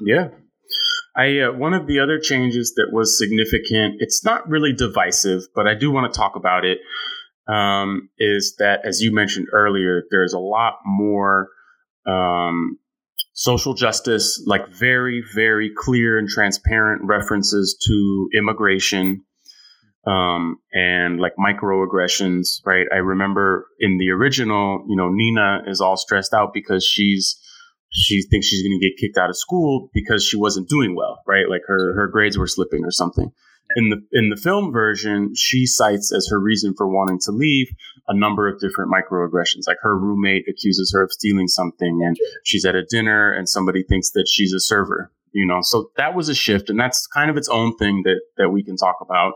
[0.01, 0.29] Yeah.
[1.15, 3.95] I uh, one of the other changes that was significant.
[3.99, 6.79] It's not really divisive, but I do want to talk about it.
[7.47, 11.49] Um, is that as you mentioned earlier, there's a lot more
[12.07, 12.77] um,
[13.33, 19.23] social justice, like very, very clear and transparent references to immigration
[20.05, 22.61] um, and like microaggressions.
[22.65, 22.85] Right.
[22.93, 27.39] I remember in the original, you know, Nina is all stressed out because she's
[27.91, 31.21] she thinks she's going to get kicked out of school because she wasn't doing well,
[31.25, 31.49] right?
[31.49, 33.31] Like her her grades were slipping or something.
[33.75, 37.67] In the in the film version, she cites as her reason for wanting to leave
[38.07, 39.67] a number of different microaggressions.
[39.67, 43.83] Like her roommate accuses her of stealing something, and she's at a dinner, and somebody
[43.83, 45.11] thinks that she's a server.
[45.31, 48.21] You know, so that was a shift, and that's kind of its own thing that
[48.37, 49.33] that we can talk about.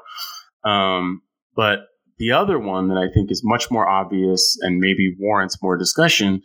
[0.68, 1.22] Um,
[1.56, 1.88] but
[2.18, 6.42] the other one that I think is much more obvious and maybe warrants more discussion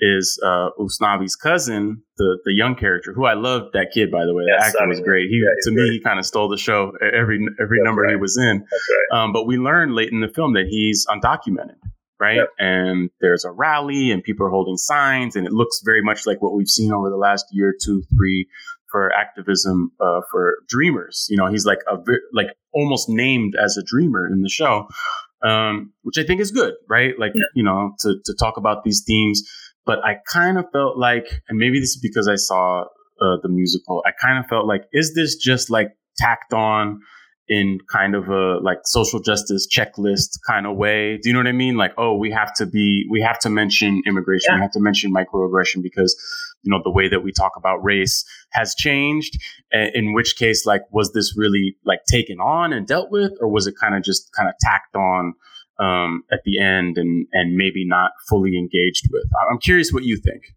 [0.00, 4.34] is uh, Usnavi's cousin, the the young character, who I loved that kid by the
[4.34, 4.44] way.
[4.44, 5.28] the acting was great.
[5.28, 5.84] He yeah, to great.
[5.84, 8.10] me he kind of stole the show every every That's number right.
[8.10, 8.64] he was in.
[9.10, 9.22] Right.
[9.22, 11.78] Um, but we learned late in the film that he's undocumented,
[12.20, 12.36] right?
[12.36, 12.48] Yep.
[12.58, 16.40] And there's a rally and people are holding signs, and it looks very much like
[16.40, 18.48] what we've seen over the last year, two, three,
[18.90, 21.26] for activism uh, for dreamers.
[21.28, 21.96] You know, he's like a
[22.32, 24.88] like almost named as a dreamer in the show,
[25.42, 27.18] um, which I think is good, right?
[27.18, 27.44] Like yeah.
[27.54, 29.42] you know, to to talk about these themes
[29.88, 33.48] but I kind of felt like, and maybe this is because I saw uh, the
[33.48, 37.00] musical, I kind of felt like, is this just like tacked on
[37.48, 41.16] in kind of a like social justice checklist kind of way?
[41.16, 41.78] Do you know what I mean?
[41.78, 44.56] Like, oh, we have to be, we have to mention immigration, yeah.
[44.56, 46.14] we have to mention microaggression because
[46.64, 49.38] you know the way that we talk about race has changed
[49.72, 53.68] in which case like was this really like taken on and dealt with or was
[53.68, 55.34] it kind of just kind of tacked on
[55.78, 59.26] um, at the end and and maybe not fully engaged with.
[59.50, 60.54] I'm curious what you think.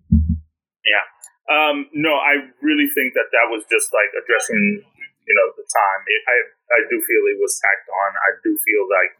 [0.85, 1.05] Yeah.
[1.51, 6.01] Um, no, I really think that that was just like addressing, you know, the time.
[6.07, 6.37] It, I
[6.75, 8.09] I do feel it was tacked on.
[8.17, 9.17] I do feel like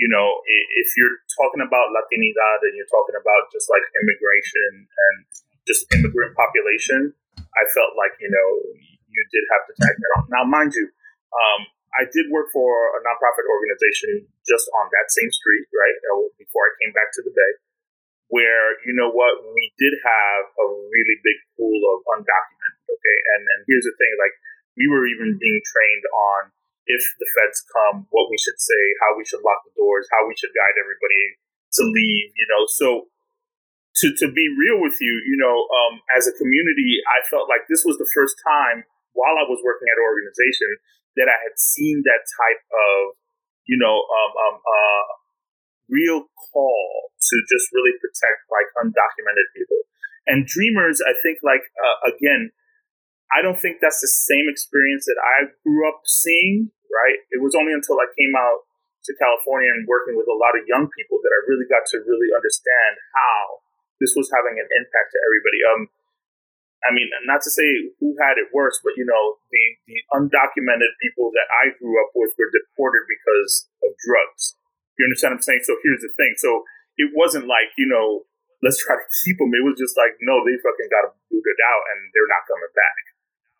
[0.00, 0.40] you know,
[0.82, 5.16] if you're talking about Latinidad and you're talking about just like immigration and
[5.68, 8.48] just immigrant population, I felt like, you know,
[8.82, 10.24] you did have to tag that on.
[10.32, 10.88] Now, mind you,
[11.30, 11.60] um,
[11.92, 15.98] I did work for a nonprofit organization just on that same street, right?
[16.08, 17.52] Uh, before I came back to the Bay,
[18.32, 22.84] where you know what we did have a really big pool of undocumented.
[22.88, 24.32] Okay, and and here's the thing: like
[24.80, 26.40] we were even being trained on
[26.88, 30.24] if the feds come, what we should say, how we should lock the doors, how
[30.24, 31.36] we should guide everybody
[31.76, 32.32] to leave.
[32.32, 32.88] You know, so
[34.00, 37.68] to to be real with you, you know, um, as a community, I felt like
[37.68, 40.80] this was the first time while I was working at an organization
[41.16, 43.16] that I had seen that type of,
[43.68, 45.06] you know, um, um, uh,
[45.90, 49.80] real call to just really protect like undocumented people.
[50.26, 52.50] And dreamers, I think, like uh, again,
[53.34, 56.70] I don't think that's the same experience that I grew up seeing.
[56.92, 57.24] Right?
[57.32, 58.68] It was only until I came out
[59.08, 62.04] to California and working with a lot of young people that I really got to
[62.04, 63.64] really understand how
[63.98, 65.60] this was having an impact to everybody.
[65.66, 65.80] Um,
[66.82, 70.92] I mean, not to say who had it worse, but you know, the, the undocumented
[70.98, 74.58] people that I grew up with were deported because of drugs.
[74.98, 75.64] You understand what I'm saying?
[75.64, 76.34] So here's the thing.
[76.36, 76.66] So
[76.98, 78.26] it wasn't like, you know,
[78.62, 79.54] let's try to keep them.
[79.54, 83.02] It was just like, no, they fucking got booted out and they're not coming back.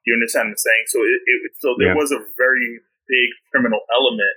[0.06, 0.87] You understand what I'm saying?
[0.90, 1.98] So it, it so there yeah.
[1.98, 4.35] was a very big criminal element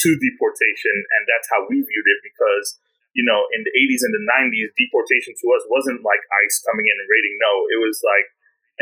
[0.00, 2.80] to deportation, and that's how we viewed it because
[3.14, 6.86] you know, in the 80s and the 90s, deportation to us wasn't like ICE coming
[6.86, 7.34] in and raiding.
[7.38, 8.26] No, it was like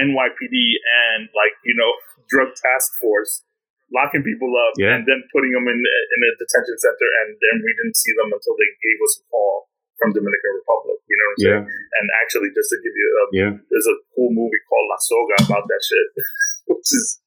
[0.01, 1.93] NYPD and like, you know,
[2.33, 3.45] drug task force
[3.93, 4.97] locking people up yeah.
[4.97, 7.09] and then putting them in, in a detention center.
[7.23, 9.69] And then we didn't see them until they gave us a call
[10.01, 10.99] from Dominican Republic.
[11.07, 11.61] You know what I'm yeah.
[11.61, 11.67] saying?
[11.69, 13.53] And actually, just to give you a, yeah.
[13.69, 16.09] there's a cool movie called La Soga about that shit,
[16.73, 17.21] which is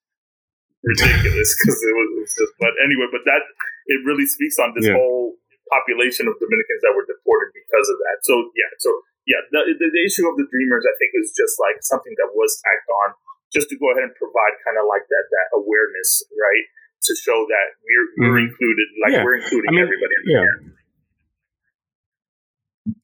[0.81, 3.45] ridiculous because it was, just, but anyway, but that,
[3.93, 4.97] it really speaks on this yeah.
[4.97, 5.37] whole
[5.71, 8.21] population of Dominicans that were deported because of that.
[8.25, 8.89] So yeah, so
[9.25, 12.29] yeah, the, the, the issue of the Dreamers, I think, is just like something that
[12.33, 13.17] was tacked on
[13.49, 16.65] just to go ahead and provide kind of like that that awareness, right,
[17.09, 18.49] to show that we're we're mm-hmm.
[18.51, 19.23] included, like yeah.
[19.25, 20.13] we're including I mean, everybody.
[20.13, 20.75] In yeah.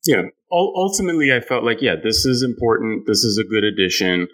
[0.06, 0.24] Yeah.
[0.52, 3.08] ultimately, I felt like, yeah, this is important.
[3.08, 4.28] This is a good addition.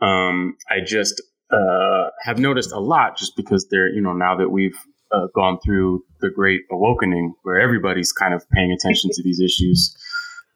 [0.00, 4.50] Um, I just uh, have noticed a lot just because they're, you know, now that
[4.50, 4.78] we've
[5.16, 9.96] uh, gone through the great awakening where everybody's kind of paying attention to these issues.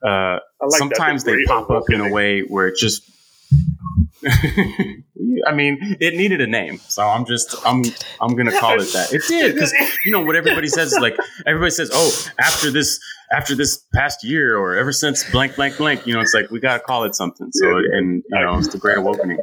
[0.07, 2.01] Uh, like sometimes they pop awakening.
[2.01, 3.03] up in a way where it just
[5.47, 7.83] I mean, it needed a name, so I'm just I'm
[8.21, 9.13] I'm gonna call it that.
[9.13, 9.73] It did because
[10.05, 13.01] you know what everybody says is like everybody says, oh, after this
[13.33, 16.61] after this past year or ever since blank blank blank, you know, it's like we
[16.61, 17.49] gotta call it something.
[17.53, 19.39] So and you know, it's the Great Awakening.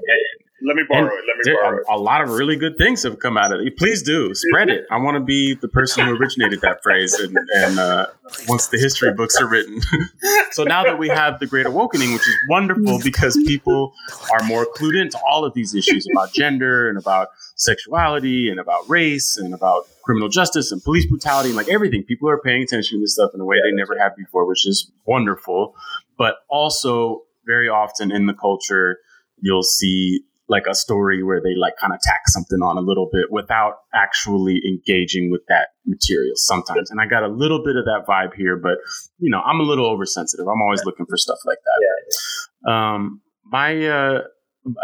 [0.68, 1.24] Let me borrow and it.
[1.26, 1.86] Let me borrow it.
[1.90, 3.78] A lot of really good things have come out of it.
[3.78, 4.86] Please do spread it.
[4.92, 8.08] I want to be the person who originated that phrase, and, and uh,
[8.50, 9.80] once the history books are written.
[10.52, 13.94] so now that we have the Great Awakening, which is wonderful because people
[14.34, 18.88] are more clued into all of these issues about gender and about sexuality and about
[18.90, 22.04] race and about criminal justice and police brutality and like everything.
[22.04, 24.68] People are paying attention to this stuff in a way they never have before, which
[24.68, 25.76] is wonderful.
[26.18, 29.00] But also, very often in the culture,
[29.40, 33.10] you'll see like a story where they like kind of tack something on a little
[33.12, 36.90] bit without actually engaging with that material sometimes.
[36.90, 38.78] And I got a little bit of that vibe here, but
[39.20, 40.48] you know, I'm a little oversensitive.
[40.48, 41.82] I'm always looking for stuff like that.
[41.86, 42.94] Yeah.
[42.94, 44.22] Um, my uh,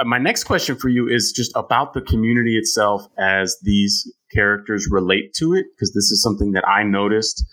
[0.05, 5.33] my next question for you is just about the community itself as these characters relate
[5.35, 7.45] to it, because this is something that I noticed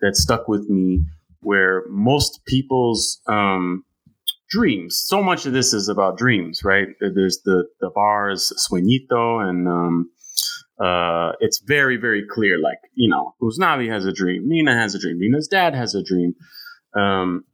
[0.00, 1.04] that stuck with me,
[1.40, 3.84] where most people's um,
[4.54, 5.02] dreams.
[5.06, 6.88] So much of this is about dreams, right?
[7.00, 10.10] There's the the bars Sueñito, and um,
[10.78, 12.58] uh, it's very very clear.
[12.58, 16.02] Like you know, Usnavi has a dream, Nina has a dream, Nina's dad has a
[16.02, 16.34] dream,
[16.94, 17.44] um,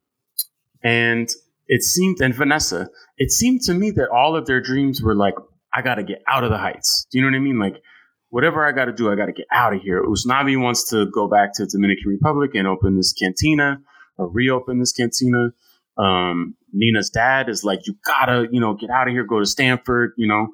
[0.82, 1.28] and
[1.66, 2.90] it seemed and Vanessa.
[3.16, 5.34] It seemed to me that all of their dreams were like,
[5.72, 7.06] I got to get out of the heights.
[7.10, 7.58] Do you know what I mean?
[7.58, 7.76] Like.
[8.32, 10.04] Whatever I got to do, I got to get out of here.
[10.04, 13.80] Usnavi wants to go back to Dominican Republic and open this cantina
[14.18, 15.50] or reopen this cantina.
[15.98, 19.46] Um, Nina's dad is like, you gotta, you know, get out of here, go to
[19.46, 20.48] Stanford, you know.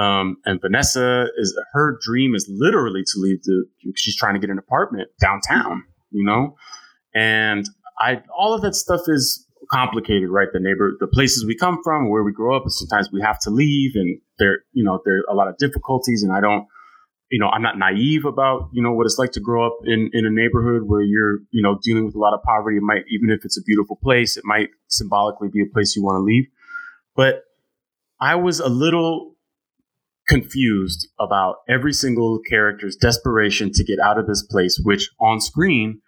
[0.00, 3.64] Um, and Vanessa is her dream is literally to leave the.
[3.96, 6.56] She's trying to get an apartment downtown, you know.
[7.14, 10.48] And I, all of that stuff is complicated, right?
[10.52, 13.50] The neighbor, the places we come from, where we grow up, sometimes we have to
[13.50, 16.66] leave, and there, you know, there are a lot of difficulties, and I don't
[17.30, 20.10] you know, I'm not naive about, you know, what it's like to grow up in,
[20.12, 22.78] in a neighborhood where you're, you know, dealing with a lot of poverty.
[22.78, 26.02] It might, even if it's a beautiful place, it might symbolically be a place you
[26.02, 26.46] want to leave.
[27.14, 27.44] But
[28.20, 29.34] I was a little
[30.26, 36.00] confused about every single character's desperation to get out of this place, which on screen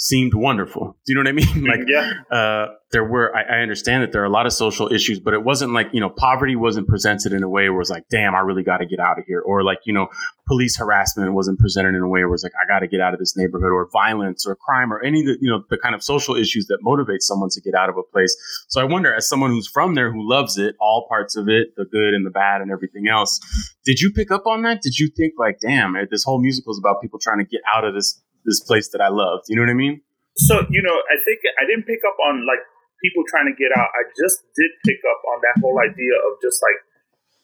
[0.00, 0.96] seemed wonderful.
[1.04, 1.64] Do you know what I mean?
[1.68, 2.12] like, yeah.
[2.30, 5.34] uh, there were, I, I, understand that there are a lot of social issues, but
[5.34, 8.32] it wasn't like, you know, poverty wasn't presented in a way where it's like, damn,
[8.32, 9.40] I really got to get out of here.
[9.40, 10.06] Or like, you know,
[10.46, 13.12] police harassment wasn't presented in a way where it's like, I got to get out
[13.12, 15.96] of this neighborhood or violence or crime or any of the, you know, the kind
[15.96, 18.36] of social issues that motivate someone to get out of a place.
[18.68, 21.74] So I wonder, as someone who's from there, who loves it, all parts of it,
[21.76, 23.40] the good and the bad and everything else,
[23.84, 24.80] did you pick up on that?
[24.80, 27.84] Did you think like, damn, this whole musical is about people trying to get out
[27.84, 29.52] of this this place that I loved.
[29.52, 30.00] You know what I mean?
[30.40, 32.64] So you know, I think I didn't pick up on like
[33.04, 33.92] people trying to get out.
[33.92, 36.80] I just did pick up on that whole idea of just like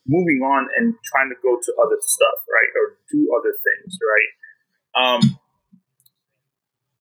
[0.09, 4.33] moving on and trying to go to other stuff, right, or do other things, right.
[4.95, 5.21] Um,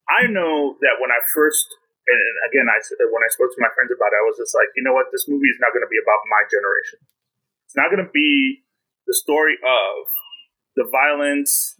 [0.07, 1.67] I know that when I first,
[2.07, 2.77] and again, I
[3.11, 5.11] when I spoke to my friends about it, I was just like, you know what,
[5.11, 6.99] this movie is not going to be about my generation.
[7.67, 8.63] It's not going to be
[9.07, 10.07] the story of
[10.75, 11.79] the violence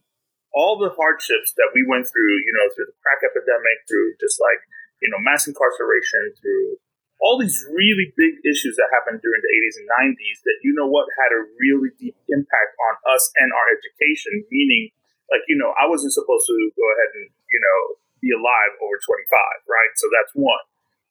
[0.53, 4.37] all the hardships that we went through, you know, through the crack epidemic, through just
[4.37, 4.61] like,
[5.01, 6.77] you know, mass incarceration, through
[7.17, 10.85] all these really big issues that happened during the 80s and 90s that, you know
[10.85, 14.93] what, had a really deep impact on us and our education, meaning,
[15.33, 17.79] like, you know, I wasn't supposed to go ahead and, you know,
[18.21, 19.25] be alive over 25,
[19.65, 19.91] right?
[19.97, 20.63] So that's one.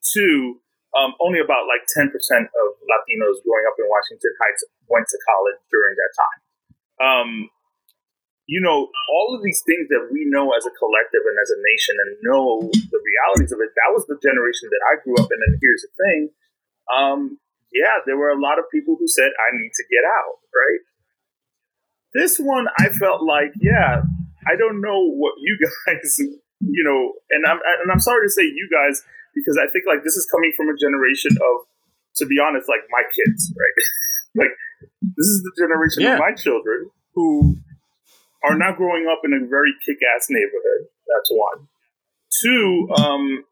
[0.05, 5.17] Two, um, only about like 10% of Latinos growing up in Washington Heights went to
[5.25, 6.39] college during that time.
[7.01, 7.29] Um,
[8.45, 11.59] you know, all of these things that we know as a collective and as a
[11.63, 15.31] nation and know the realities of it, that was the generation that I grew up
[15.31, 15.39] in.
[15.39, 16.19] And here's the thing
[16.91, 17.39] um,
[17.71, 20.81] yeah, there were a lot of people who said, I need to get out, right?
[22.13, 24.03] This one, I felt like, yeah,
[24.45, 26.19] I don't know what you guys,
[26.61, 29.01] you know, and I'm, and I'm sorry to say you guys,
[29.33, 31.65] because I think like this is coming from a generation of,
[32.21, 33.77] to be honest, like my kids, right?
[34.45, 34.53] like
[35.01, 36.13] this is the generation yeah.
[36.13, 37.57] of my children who
[38.43, 40.91] are not growing up in a very kick-ass neighborhood.
[41.07, 41.67] That's one.
[42.43, 43.45] Two, um,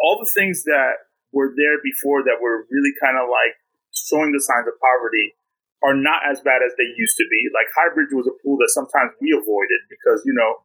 [0.00, 3.58] all the things that were there before that were really kind of like
[3.92, 5.36] showing the signs of poverty
[5.84, 7.40] are not as bad as they used to be.
[7.54, 10.64] Like Highbridge was a pool that sometimes we avoided because you know,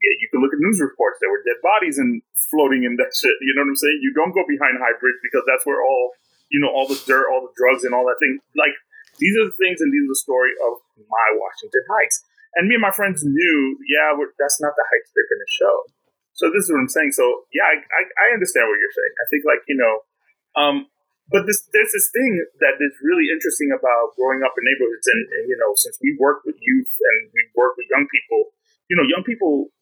[0.00, 1.18] yeah, you can look at news reports.
[1.20, 3.34] There were dead bodies and floating in that shit.
[3.42, 3.98] You know what I'm saying?
[4.00, 6.14] You don't go behind Highbridge because that's where all
[6.48, 8.38] you know all the dirt, all the drugs, and all that thing.
[8.54, 8.76] Like
[9.18, 12.22] these are the things, and these are the story of my Washington Heights.
[12.56, 15.74] And me and my friends knew, yeah, that's not the heights they're going to show.
[16.36, 17.12] So this is what I'm saying.
[17.16, 19.14] So yeah, I, I, I understand what you're saying.
[19.16, 19.94] I think like you know,
[20.56, 20.76] um,
[21.32, 25.22] but this there's this thing that is really interesting about growing up in neighborhoods, and,
[25.36, 28.52] and you know, since we work with youth and we work with young people,
[28.92, 29.72] you know, young people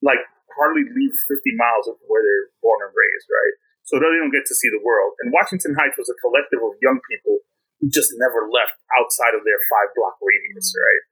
[0.00, 0.20] like
[0.56, 3.54] hardly leave 50 miles of where they're born and raised, right?
[3.84, 5.12] So they don't get to see the world.
[5.20, 7.44] And Washington Heights was a collective of young people
[7.80, 11.02] who just never left outside of their five block radius, right?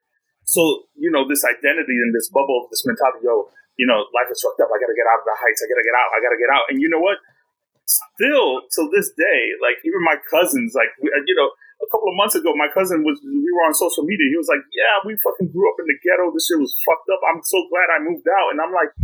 [0.44, 4.42] So, you know, this identity and this bubble, this mentality, yo, you know, life is
[4.42, 4.68] fucked up.
[4.68, 5.62] I gotta get out of the heights.
[5.62, 6.08] I gotta get out.
[6.12, 6.64] I gotta get out.
[6.68, 7.18] And you know what?
[7.86, 11.50] Still, till this day, like even my cousins, like you know,
[11.82, 14.30] a couple of months ago, my cousin was we were on social media.
[14.30, 16.30] He was like, "Yeah, we fucking grew up in the ghetto.
[16.30, 17.20] This shit was fucked up.
[17.26, 18.94] I'm so glad I moved out." And I'm like,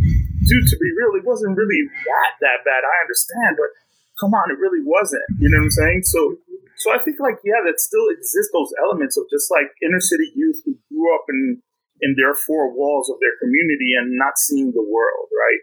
[0.46, 2.86] "Dude, to be real, it wasn't really that that bad.
[2.86, 3.74] I understand, but
[4.22, 5.26] come on, it really wasn't.
[5.42, 6.00] You know what I'm saying?
[6.06, 6.38] So
[6.78, 10.30] so I think like yeah, that still exists those elements of just like inner city
[10.34, 11.62] youth who grew up in
[12.00, 15.62] in their four walls of their community and not seeing the world, right?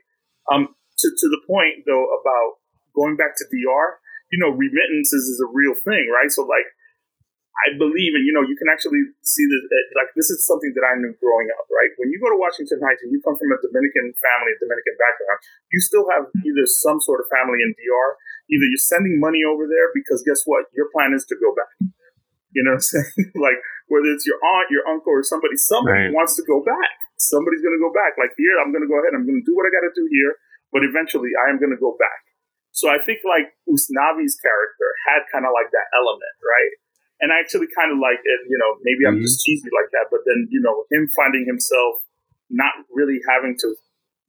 [0.52, 0.64] Um,
[1.00, 2.60] to to the point though about
[2.96, 4.00] going back to DR,
[4.32, 6.32] you know, remittances is a real thing, right?
[6.32, 6.68] So like
[7.56, 9.64] I believe, and you know, you can actually see this.
[9.64, 11.88] Uh, like this is something that I knew growing up, right?
[11.96, 15.40] When you go to Washington Heights and you come from a Dominican family, Dominican background,
[15.72, 18.10] you still have either some sort of family in DR.
[18.46, 21.74] Either you're sending money over there because guess what, your plan is to go back.
[22.54, 23.34] You know what I'm saying?
[23.48, 26.16] like whether it's your aunt, your uncle, or somebody, somebody right.
[26.16, 26.94] wants to go back.
[27.18, 28.16] Somebody's going to go back.
[28.22, 29.16] Like here, I'm going to go ahead.
[29.18, 30.38] I'm going to do what I got to do here,
[30.70, 32.22] but eventually, I am going to go back.
[32.76, 36.76] So I think like Usnavi's character had kind of like that element, right?
[37.22, 38.40] and I actually kind of like it.
[38.50, 39.28] You know, maybe I'm mm-hmm.
[39.28, 42.04] just cheesy like that, but then you know, him finding himself
[42.50, 43.68] not really having to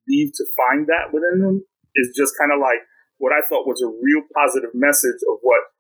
[0.09, 1.57] leave to find that within him
[1.99, 2.81] is just kind of like
[3.19, 5.73] what I thought was a real positive message of what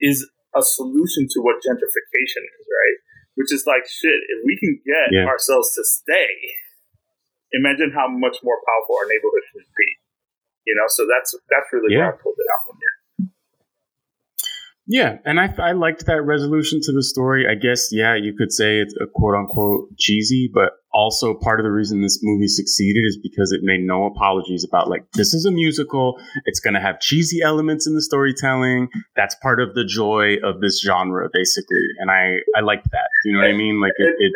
[0.00, 2.98] is a solution to what gentrification is, right?
[3.34, 4.14] Which is like shit.
[4.14, 5.26] If we can get yeah.
[5.26, 6.34] ourselves to stay,
[7.52, 9.90] imagine how much more powerful our neighborhood can be.
[10.66, 12.08] You know, so that's that's really yeah.
[12.08, 12.63] where I pulled it out.
[14.86, 15.16] Yeah.
[15.24, 17.46] And I, I liked that resolution to the story.
[17.50, 21.64] I guess, yeah, you could say it's a quote unquote cheesy, but also part of
[21.64, 25.46] the reason this movie succeeded is because it made no apologies about like this is
[25.46, 26.20] a musical.
[26.44, 28.88] It's going to have cheesy elements in the storytelling.
[29.16, 31.84] That's part of the joy of this genre, basically.
[31.98, 33.08] And I I liked that.
[33.24, 33.80] You know what I mean?
[33.80, 34.32] Like it, it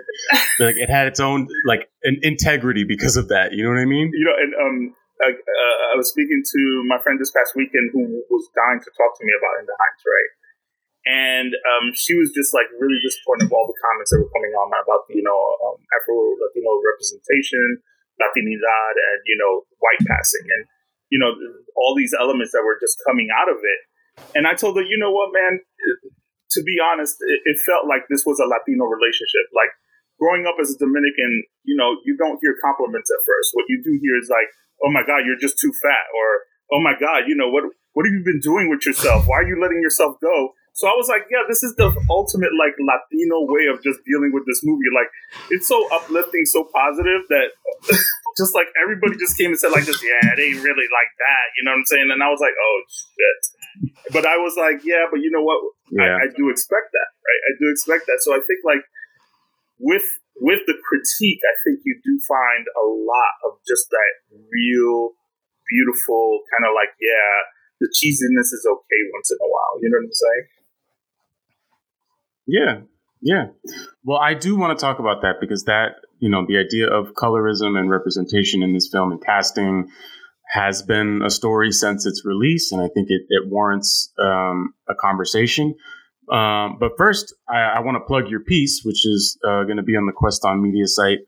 [0.61, 3.53] like it had its own like an integrity because of that.
[3.53, 4.11] You know what I mean?
[4.15, 7.91] You know, and um, I, uh, I was speaking to my friend this past weekend
[7.93, 10.31] who was dying to talk to me about In the Heights, right?
[11.07, 14.53] And um, she was just like really disappointed with all the comments that were coming
[14.59, 17.79] on about you know um, Afro Latino representation,
[18.19, 20.63] Latinidad, and you know white passing, and
[21.09, 21.31] you know
[21.79, 23.81] all these elements that were just coming out of it.
[24.35, 25.63] And I told her, you know what, man.
[26.57, 29.53] To be honest, it, it felt like this was a Latino relationship.
[29.53, 29.69] Like
[30.17, 33.53] growing up as a Dominican, you know, you don't hear compliments at first.
[33.53, 34.51] What you do hear is like,
[34.83, 36.29] "Oh my God, you're just too fat," or
[36.75, 37.65] "Oh my God, you know what?
[37.97, 39.25] What have you been doing with yourself?
[39.25, 42.55] Why are you letting yourself go?" So I was like, yeah, this is the ultimate
[42.55, 44.87] like Latino way of just dealing with this movie.
[44.95, 45.11] Like
[45.51, 47.51] it's so uplifting, so positive that
[48.39, 51.47] just like everybody just came and said like this, yeah, it ain't really like that.
[51.59, 52.14] You know what I'm saying?
[52.14, 53.41] And I was like, oh shit.
[54.14, 55.59] But I was like, yeah, but you know what?
[55.91, 56.14] Yeah.
[56.14, 57.43] I, I do expect that, right?
[57.51, 58.22] I do expect that.
[58.22, 58.87] So I think like
[59.83, 60.07] with
[60.39, 65.18] with the critique, I think you do find a lot of just that real,
[65.66, 67.51] beautiful kind of like, yeah,
[67.83, 69.83] the cheesiness is okay once in a while.
[69.83, 70.47] You know what I'm saying?
[72.49, 72.81] Yeah,
[73.21, 73.49] yeah.
[74.05, 77.13] Well, I do want to talk about that because that, you know, the idea of
[77.13, 79.91] colorism and representation in this film and casting
[80.51, 84.95] has been a story since its release, and I think it, it warrants um, a
[84.95, 85.75] conversation.
[86.33, 89.83] Um, but first, I, I want to plug your piece, which is uh, going to
[89.83, 91.21] be on the Quest on Media site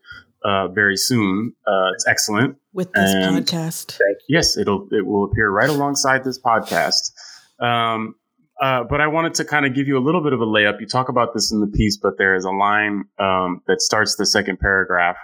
[0.43, 1.53] uh, very soon.
[1.67, 3.97] Uh, it's excellent with this and podcast.
[4.27, 7.11] Yes, it'll it will appear right alongside this podcast.
[7.59, 8.15] Um,
[8.61, 10.79] uh, but I wanted to kind of give you a little bit of a layup.
[10.79, 14.15] You talk about this in the piece, but there is a line um, that starts
[14.15, 15.17] the second paragraph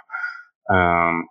[0.68, 1.26] um,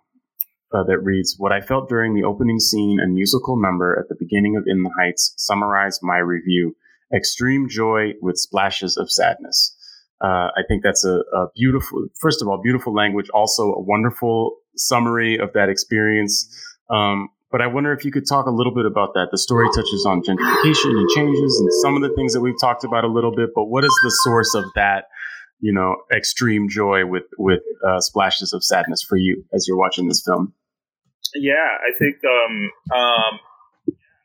[0.72, 4.16] uh, that reads What I felt during the opening scene and musical number at the
[4.18, 6.74] beginning of In the Heights summarized my review
[7.14, 9.74] extreme joy with splashes of sadness.
[10.20, 14.56] Uh, I think that's a, a, beautiful, first of all, beautiful language, also a wonderful
[14.76, 16.52] summary of that experience.
[16.90, 19.28] Um, but I wonder if you could talk a little bit about that.
[19.30, 22.84] The story touches on gentrification and changes and some of the things that we've talked
[22.84, 25.08] about a little bit, but what is the source of that,
[25.60, 30.08] you know, extreme joy with, with uh, splashes of sadness for you as you're watching
[30.08, 30.52] this film?
[31.34, 33.40] Yeah, I think, um, um,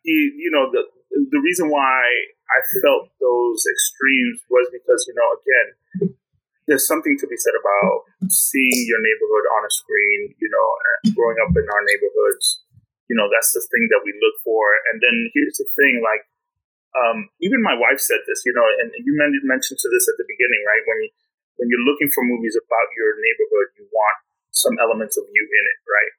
[0.03, 0.83] you, you know, the,
[1.31, 6.15] the reason why I felt those extremes was because, you know, again,
[6.67, 11.37] there's something to be said about seeing your neighborhood on a screen, you know, growing
[11.43, 12.63] up in our neighborhoods
[13.07, 14.61] you know that's the thing that we look for.
[14.91, 16.23] And then here's the thing like
[16.93, 20.27] um, even my wife said this you know and you mentioned to this at the
[20.27, 20.83] beginning right?
[20.85, 21.09] When you
[21.57, 24.17] when you're looking for movies about your neighborhood you want
[24.53, 26.13] some elements of you in it right?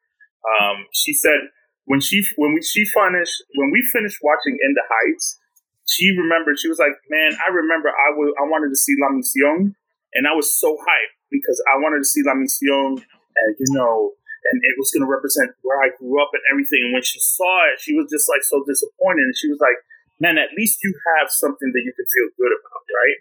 [0.44, 1.48] Um, she said
[1.86, 5.40] when she when we she finished when we finished watching in the heights
[5.86, 9.08] she remembered she was like man i remember i was i wanted to see la
[9.12, 9.76] mission
[10.14, 13.04] and i was so hyped because i wanted to see la mission
[13.36, 14.12] and you know
[14.44, 16.84] and it was going to represent where I grew up and everything.
[16.84, 19.24] And when she saw it, she was just like so disappointed.
[19.24, 19.80] And she was like,
[20.20, 23.18] man, at least you have something that you can feel good about, right?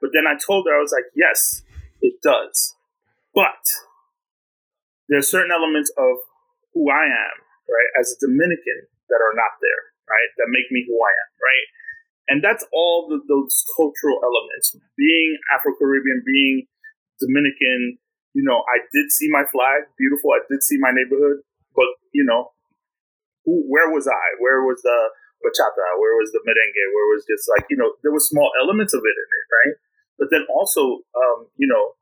[0.00, 1.62] But then I told her, I was like, yes,
[2.00, 2.74] it does.
[3.34, 3.62] But
[5.08, 6.22] there are certain elements of
[6.74, 7.36] who I am,
[7.68, 11.30] right, as a Dominican that are not there, right, that make me who I am,
[11.42, 11.66] right?
[12.28, 14.78] And that's all the, those cultural elements.
[14.96, 16.66] Being Afro Caribbean, being
[17.20, 17.98] Dominican,
[18.34, 20.32] you know, I did see my flag, beautiful.
[20.32, 21.44] I did see my neighborhood,
[21.76, 22.52] but you know,
[23.44, 24.26] who, where was I?
[24.40, 24.98] Where was the
[25.44, 25.86] bachata?
[26.00, 26.84] Where was the merengue?
[26.96, 29.74] Where was just like you know, there were small elements of it in it, right?
[30.18, 31.96] But then also, um, you know,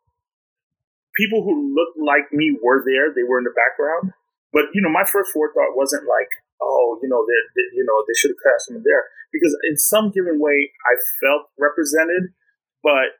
[1.17, 3.11] people who looked like me were there.
[3.11, 4.13] They were in the background,
[4.53, 8.15] but you know, my first forethought wasn't like, oh, you know, they, you know, they
[8.15, 12.35] should have cast them there because in some given way, I felt represented,
[12.83, 13.20] but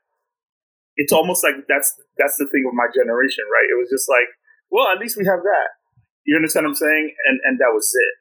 [0.97, 3.67] it's almost like that's that's the thing of my generation, right?
[3.69, 4.27] It was just like,
[4.69, 5.79] well, at least we have that.
[6.25, 7.15] You understand what I'm saying?
[7.27, 8.13] And and that was it.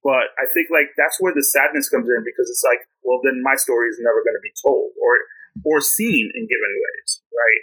[0.00, 3.44] But I think like that's where the sadness comes in because it's like, well, then
[3.44, 5.12] my story is never going to be told or
[5.64, 7.62] or seen in given ways, right?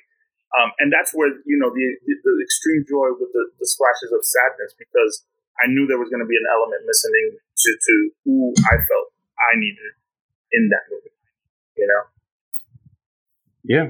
[0.55, 4.23] Um, and that's where you know the, the, extreme joy with the, the, splashes of
[4.23, 5.27] sadness because
[5.59, 9.11] I knew there was going to be an element missing to to who I felt
[9.35, 9.91] I needed
[10.55, 11.11] in that movie.
[11.75, 12.03] You know?
[13.67, 13.87] Yeah,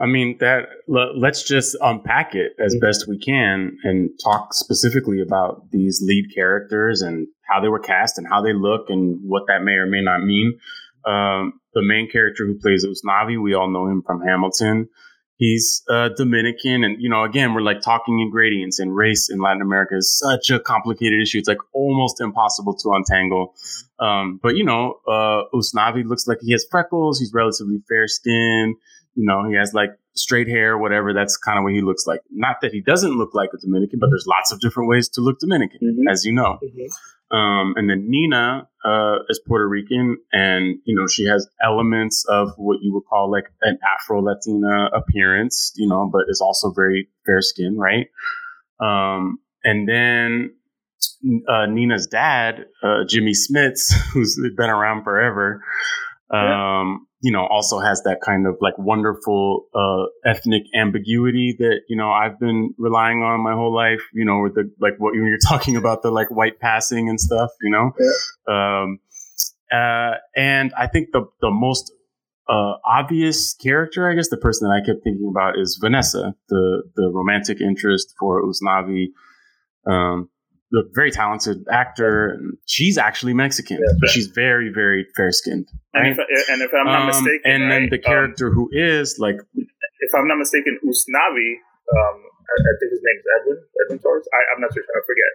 [0.00, 0.66] I mean that.
[0.88, 2.86] Let's just unpack it as mm-hmm.
[2.86, 8.18] best we can and talk specifically about these lead characters and how they were cast
[8.18, 10.58] and how they look and what that may or may not mean.
[11.06, 14.88] Um, the main character who plays Usnavi, we all know him from Hamilton.
[15.36, 19.40] He's uh, Dominican, and you know, again, we're like talking in gradients, and race in
[19.40, 21.38] Latin America is such a complicated issue.
[21.38, 23.54] It's like almost impossible to untangle.
[23.98, 27.18] Um, but you know, uh, Usnavi looks like he has freckles.
[27.18, 28.76] He's relatively fair skinned.
[29.14, 31.12] You know, he has like straight hair, whatever.
[31.12, 32.20] That's kind of what he looks like.
[32.30, 35.20] Not that he doesn't look like a Dominican, but there's lots of different ways to
[35.20, 36.08] look Dominican, mm-hmm.
[36.08, 36.58] as you know.
[36.62, 37.36] Mm-hmm.
[37.36, 42.52] Um, and then Nina uh, is Puerto Rican, and you know she has elements of
[42.56, 47.08] what you would call like an Afro Latina appearance, you know, but is also very
[47.26, 48.08] fair skin, right?
[48.80, 50.54] Um, and then
[51.48, 55.64] uh, Nina's dad, uh, Jimmy Smits, who's been around forever,
[56.30, 61.96] um, you know, also has that kind of like wonderful uh, ethnic ambiguity that you
[61.96, 64.02] know I've been relying on my whole life.
[64.12, 67.48] You know, with the like what you're talking about the like white passing and stuff.
[67.62, 68.82] You know, yeah.
[68.82, 68.98] um,
[69.72, 71.92] uh, and I think the the most
[72.46, 76.82] uh, obvious character, I guess, the person that I kept thinking about is Vanessa, the
[76.94, 79.06] the romantic interest for Usnavi.
[79.86, 80.28] Um,
[80.74, 82.38] a very talented actor.
[82.66, 83.78] She's actually Mexican.
[84.06, 85.68] She's very, very fair skinned.
[85.94, 86.10] Right?
[86.10, 88.68] And, and, if I'm not um, mistaken, and right, then the um, character um, who
[88.72, 91.50] is like, if I'm not mistaken, Usnavi,
[91.94, 94.26] um, I, I, think his name is Edwin, Edwin Torres.
[94.34, 95.32] I, am not sure, I forget,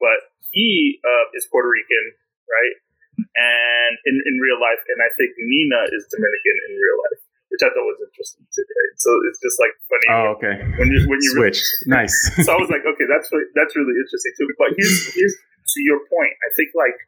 [0.00, 0.18] but
[0.50, 2.06] he uh, is Puerto Rican,
[2.46, 2.74] right?
[3.16, 7.25] And in, in real life, and I think Nina is Dominican in real life
[7.56, 8.68] which I thought was interesting too.
[8.68, 8.92] Right?
[9.00, 10.06] So it's just like funny.
[10.12, 10.54] Oh, okay.
[10.76, 12.12] When you when you switched, really, nice.
[12.44, 14.52] so I was like, okay, that's really, that's really interesting too.
[14.60, 16.36] But here's here's to your point.
[16.44, 16.98] I think like,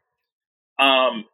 [0.81, 1.29] um,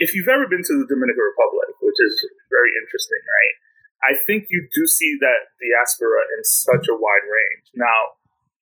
[0.00, 2.16] if you've ever been to the Dominican Republic, which is
[2.48, 3.54] very interesting, right?
[4.00, 7.68] I think you do see that diaspora in such a wide range.
[7.76, 8.00] Now,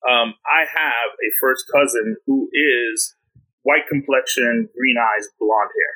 [0.02, 3.14] um, I have a first cousin who is
[3.62, 5.94] white complexion, green eyes, blonde hair.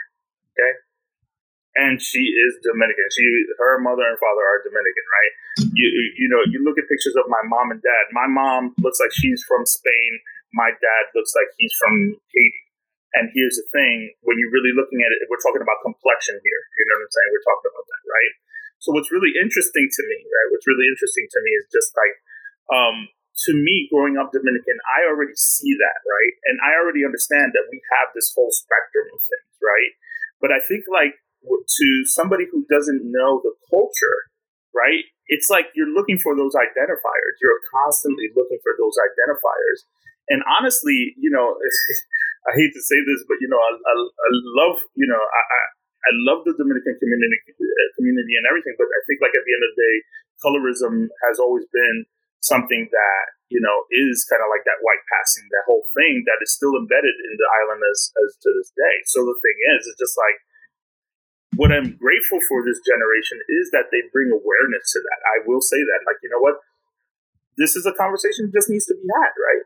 [0.54, 0.72] Okay,
[1.76, 3.04] and she is Dominican.
[3.12, 3.24] She,
[3.60, 5.32] her mother and father are Dominican, right?
[5.76, 8.04] You, you know, you look at pictures of my mom and dad.
[8.16, 10.10] My mom looks like she's from Spain.
[10.56, 12.64] My dad looks like he's from Haiti.
[13.16, 16.62] And here's the thing: when you're really looking at it, we're talking about complexion here.
[16.80, 17.30] You know what I'm saying?
[17.32, 18.32] We're talking about that, right?
[18.80, 20.48] So what's really interesting to me, right?
[20.52, 22.14] What's really interesting to me is just like,
[22.72, 22.96] um,
[23.48, 26.34] to me, growing up Dominican, I already see that, right?
[26.48, 29.92] And I already understand that we have this whole spectrum of things, right?
[30.40, 34.30] But I think like to somebody who doesn't know the culture,
[34.74, 35.04] right?
[35.26, 37.34] It's like you're looking for those identifiers.
[37.42, 39.84] You're constantly looking for those identifiers.
[40.30, 41.58] And honestly, you know,
[42.48, 44.30] I hate to say this, but you know, I, I, I
[44.62, 45.60] love, you know, I, I,
[46.06, 48.78] I love the Dominican community, uh, community and everything.
[48.78, 49.96] But I think, like at the end of the day,
[50.38, 50.94] colorism
[51.26, 52.06] has always been
[52.38, 56.38] something that you know is kind of like that white passing, that whole thing that
[56.38, 58.96] is still embedded in the island as as to this day.
[59.10, 60.38] So the thing is, it's just like
[61.56, 65.20] what I'm grateful for this generation is that they bring awareness to that.
[65.36, 66.60] I will say that, like, you know what?
[67.56, 69.64] This is a conversation that just needs to be had, right?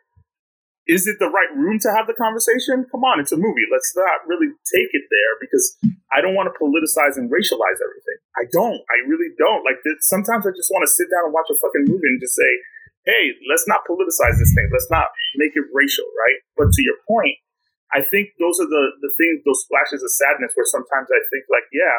[0.91, 2.87] Is it the right room to have the conversation?
[2.91, 3.67] Come on, it's a movie.
[3.71, 5.79] Let's not really take it there because
[6.11, 8.19] I don't want to politicize and racialize everything.
[8.35, 8.83] I don't.
[8.91, 9.63] I really don't.
[9.63, 12.35] Like, sometimes I just want to sit down and watch a fucking movie and just
[12.35, 12.51] say,
[13.07, 14.67] hey, let's not politicize this thing.
[14.73, 16.39] Let's not make it racial, right?
[16.59, 17.39] But to your point,
[17.91, 21.51] I think those are the, the things, those flashes of sadness where sometimes I think
[21.51, 21.99] like, yeah,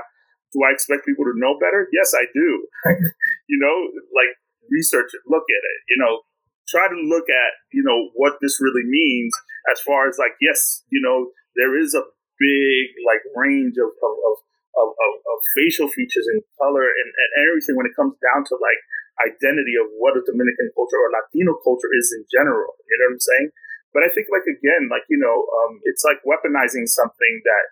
[0.56, 1.88] do I expect people to know better?
[1.92, 2.50] Yes, I do.
[3.52, 3.76] you know,
[4.16, 4.32] like
[4.72, 6.24] research it, look at it, you know,
[6.68, 9.36] try to look at, you know, what this really means
[9.72, 12.04] as far as like, yes, you know, there is a
[12.40, 14.36] big like range of, of, of,
[14.80, 18.56] of, of, of facial features and color and, and everything when it comes down to
[18.64, 18.80] like
[19.28, 22.80] identity of what a Dominican culture or Latino culture is in general.
[22.88, 23.50] You know what I'm saying?
[23.92, 27.66] But I think, like again, like you know, um, it's like weaponizing something that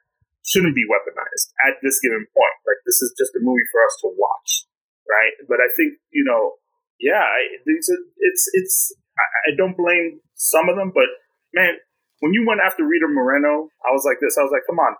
[0.43, 2.57] shouldn't be weaponized at this given point.
[2.67, 4.67] Like this is just a movie for us to watch,
[5.07, 5.35] right?
[5.47, 6.59] But I think you know,
[6.99, 7.23] yeah,
[7.65, 8.77] it's it's it's.
[9.19, 11.11] I, I don't blame some of them, but
[11.51, 11.75] man,
[12.19, 14.39] when you went after Rita Moreno, I was like this.
[14.39, 14.95] I was like, come on,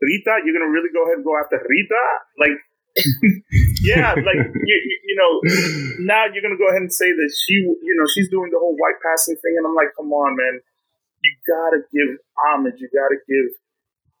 [0.00, 2.04] Rita, you're gonna really go ahead and go after Rita?
[2.40, 2.56] Like,
[3.82, 5.32] yeah, like you, you, know,
[6.06, 8.78] now you're gonna go ahead and say that she, you know, she's doing the whole
[8.78, 10.62] white passing thing, and I'm like, come on, man,
[11.22, 13.50] you gotta give homage, you gotta give,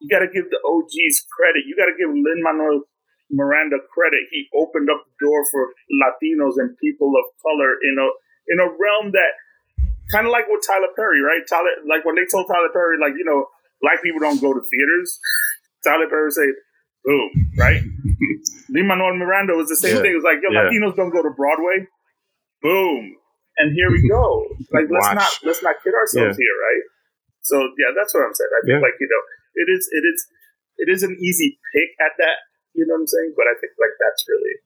[0.02, 2.82] you gotta give the OGs credit, you gotta give Lin Manuel
[3.30, 4.26] Miranda credit.
[4.30, 5.70] He opened up the door for
[6.02, 8.08] Latinos and people of color in a
[8.50, 9.38] in a realm that
[10.10, 11.46] kind of like what Tyler Perry, right?
[11.48, 13.46] Tyler, like when they told Tyler Perry, like you know,
[13.80, 15.18] black people don't go to theaters.
[15.84, 16.56] Tyler Perry said,
[17.04, 17.82] boom, right?
[18.70, 20.02] Lin Manuel Miranda was the same yeah.
[20.02, 20.12] thing.
[20.12, 20.66] It was like, yo, yeah.
[20.66, 21.86] Latinos don't go to Broadway.
[22.62, 23.16] Boom.
[23.56, 24.50] And here we go.
[24.74, 25.20] Like let's Watch.
[25.22, 26.42] not let's not kid ourselves yeah.
[26.42, 26.84] here, right?
[27.42, 28.50] So yeah, that's what I'm saying.
[28.50, 29.22] I think like, you know,
[29.54, 30.18] it is it is
[30.78, 32.50] it is an easy pick at that.
[32.74, 33.34] You know what I'm saying?
[33.38, 34.58] But I think like that's really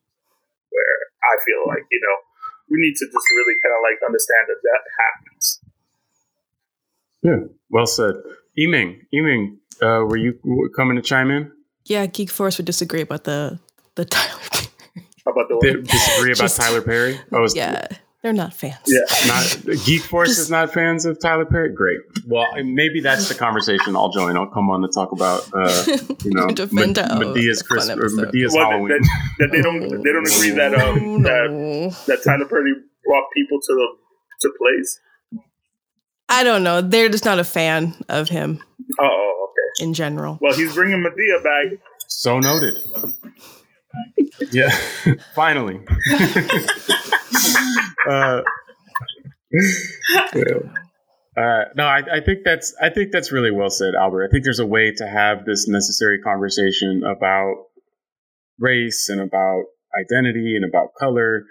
[0.72, 2.16] where I feel like you know
[2.72, 5.44] we need to just really kind of like understand that that happens.
[7.20, 8.14] Yeah, well said.
[8.56, 10.40] Eming, Eming, uh, were you
[10.74, 11.52] coming to chime in?
[11.88, 13.58] Yeah, Geek Force would disagree about the
[13.96, 14.40] the Tyler.
[15.24, 17.18] How about the they disagree about Just, Tyler Perry?
[17.32, 17.86] Oh, yeah.
[18.22, 18.76] They're not fans.
[18.86, 21.72] Yeah, not Geek Force Just, is not fans of Tyler Perry.
[21.72, 22.00] Great.
[22.26, 24.36] Well, maybe that's the conversation I'll join.
[24.36, 25.84] I'll come on to talk about uh,
[26.24, 28.88] you know Defend Ma- Madea's Christmas or Madea's well, Halloween.
[28.88, 32.74] That, that, they don't they don't agree that um that, that Tyler Perry
[33.04, 33.88] brought people to the
[34.40, 35.00] to plays.
[36.28, 36.80] I don't know.
[36.80, 38.62] They're just not a fan of him.
[39.00, 39.47] Oh, okay.
[39.80, 40.38] In general.
[40.40, 41.80] Well, he's bringing Madea back.
[42.06, 42.74] So noted.
[44.50, 44.70] yeah,
[45.34, 45.80] finally.
[48.10, 48.42] uh,
[51.36, 54.26] uh, no, I, I, think that's I think that's really well said, Albert.
[54.26, 57.66] I think there's a way to have this necessary conversation about
[58.58, 59.64] race and about
[59.98, 61.44] identity and about color,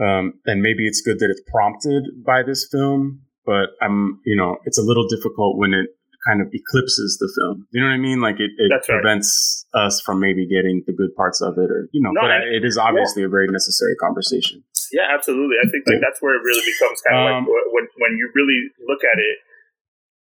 [0.00, 3.22] um, and maybe it's good that it's prompted by this film.
[3.44, 5.90] But I'm, you know, it's a little difficult when it
[6.26, 7.70] kind of eclipses the film.
[7.70, 8.20] You know what I mean?
[8.20, 12.02] Like it, it prevents us from maybe getting the good parts of it, or you
[12.02, 12.10] know.
[12.10, 13.30] No, but I, it is obviously yeah.
[13.30, 14.66] a very necessary conversation.
[14.90, 15.56] Yeah, absolutely.
[15.62, 18.26] I think like that's where it really becomes kind of um, like when when you
[18.34, 19.36] really look at it.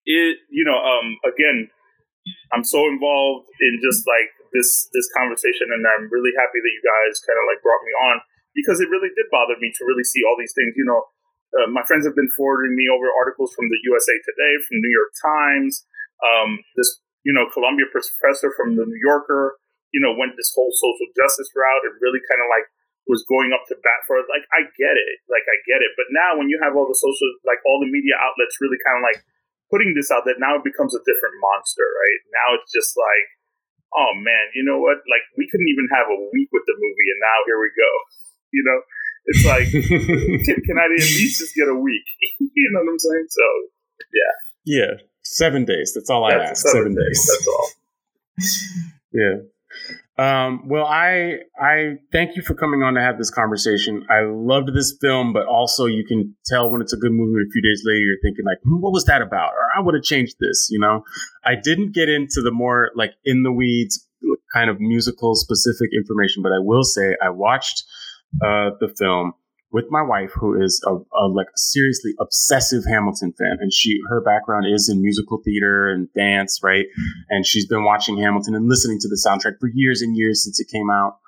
[0.07, 1.69] It you know um again,
[2.55, 6.83] I'm so involved in just like this this conversation, and I'm really happy that you
[6.83, 8.17] guys kind of like brought me on
[8.55, 10.75] because it really did bother me to really see all these things.
[10.75, 11.03] You know,
[11.57, 14.95] uh, my friends have been forwarding me over articles from the USA Today, from New
[14.95, 15.83] York Times.
[16.23, 19.59] Um, this, you know, Columbia professor from the New Yorker,
[19.91, 22.71] you know, went this whole social justice route and really kind of like
[23.11, 24.31] was going up to bat for it.
[24.31, 25.17] Like, I get it.
[25.27, 25.91] Like, I get it.
[25.99, 29.03] But now when you have all the social, like all the media outlets really kind
[29.03, 29.19] of like
[29.75, 32.21] putting this out that now it becomes a different monster, right?
[32.31, 33.27] Now it's just like,
[33.99, 35.03] oh man, you know what?
[35.11, 37.91] Like, we couldn't even have a week with the movie, and now here we go.
[38.51, 38.83] You know?
[39.27, 42.05] It's like, can, can, I at least just get a week?
[42.41, 43.27] you know what I'm saying?
[43.29, 43.43] So,
[44.15, 44.33] yeah.
[44.65, 44.93] Yeah,
[45.23, 45.93] seven days.
[45.95, 46.67] That's all That's I ask.
[46.67, 47.07] Seven, seven days.
[47.07, 47.31] days.
[47.31, 48.91] That's all.
[49.13, 49.35] yeah.
[50.19, 54.05] Um, well, I I thank you for coming on to have this conversation.
[54.11, 57.41] I loved this film, but also you can tell when it's a good movie.
[57.41, 59.95] A few days later, you're thinking like, hmm, "What was that about?" Or I would
[59.95, 60.69] have changed this.
[60.71, 61.05] You know,
[61.45, 64.07] I didn't get into the more like in the weeds
[64.53, 67.85] kind of musical specific information, but I will say I watched
[68.43, 69.35] uh, the film
[69.73, 74.21] with my wife, who is a, a, like seriously obsessive Hamilton fan, and she her
[74.21, 76.87] background is in musical theater and dance, right?
[77.29, 80.61] And she's been watching Hamilton and listening to the soundtrack for years and years since
[80.61, 81.19] it came out.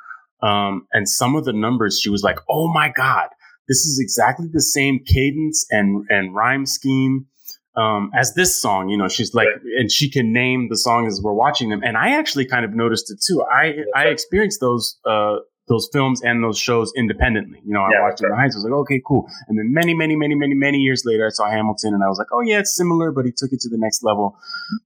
[0.43, 3.29] Um, and some of the numbers, she was like, "Oh my god,
[3.69, 7.27] this is exactly the same cadence and and rhyme scheme."
[7.75, 9.57] Um, as this song, you know, she's like, right.
[9.79, 11.81] and she can name the songs as we're watching them.
[11.83, 13.43] And I actually kind of noticed it too.
[13.51, 15.37] I, I experienced those, uh,
[15.73, 17.61] those films and those shows independently.
[17.65, 18.61] You know, I yeah, watched it in high school.
[18.61, 19.27] I was like, okay, cool.
[19.49, 22.19] And then many, many, many, many, many years later, I saw Hamilton and I was
[22.19, 24.37] like, oh yeah, it's similar, but he took it to the next level.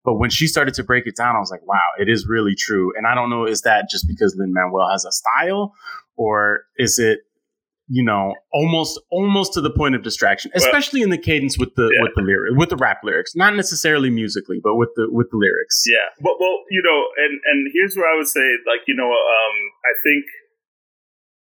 [0.05, 2.55] But when she started to break it down, I was like, wow, it is really
[2.55, 2.93] true.
[2.97, 5.75] And I don't know, is that just because Lin Manuel has a style
[6.17, 7.21] or is it,
[7.89, 11.87] you know, almost almost to the point of distraction, especially in the cadence with the
[11.87, 12.03] yeah.
[12.03, 15.37] with the lyric with the rap lyrics, not necessarily musically, but with the with the
[15.37, 15.85] lyrics.
[15.87, 19.07] Yeah, well, well, you know, and and here's where I would say, like, you know,
[19.07, 19.57] um,
[19.87, 20.27] I think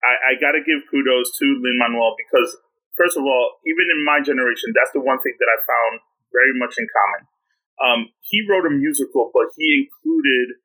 [0.06, 2.54] I, I got to give kudos to Lin Manuel because,
[2.94, 5.94] first of all, even in my generation, that's the one thing that I found
[6.30, 7.22] very much in common.
[7.82, 10.62] Um, he wrote a musical, but he included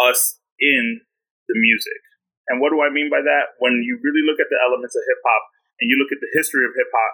[0.00, 1.02] us in
[1.50, 2.00] the music.
[2.48, 3.56] And what do I mean by that?
[3.60, 5.42] When you really look at the elements of hip hop
[5.80, 7.12] and you look at the history of hip hop,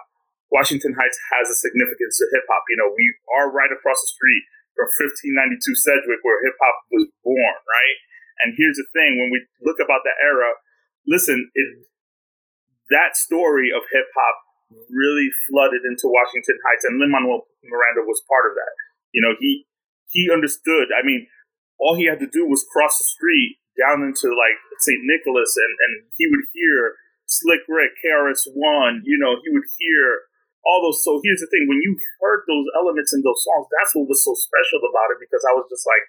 [0.51, 2.67] Washington Heights has a significance to hip hop.
[2.67, 3.07] You know, we
[3.39, 4.43] are right across the street
[4.75, 7.97] from 1592 Sedgwick, where hip hop was born, right?
[8.43, 10.51] And here's the thing: when we look about the era,
[11.07, 11.69] listen, it,
[12.89, 14.37] that story of hip hop
[14.91, 18.73] really flooded into Washington Heights, and Lin Manuel Miranda was part of that.
[19.11, 19.67] You know, he
[20.11, 20.91] he understood.
[20.91, 21.27] I mean,
[21.79, 25.01] all he had to do was cross the street down into like St.
[25.03, 26.95] Nicholas, and and he would hear
[27.27, 29.03] Slick Rick, KRS One.
[29.03, 30.27] You know, he would hear
[30.63, 31.03] all those.
[31.03, 34.23] So here's the thing: when you heard those elements in those songs, that's what was
[34.23, 35.19] so special about it.
[35.19, 36.05] Because I was just like,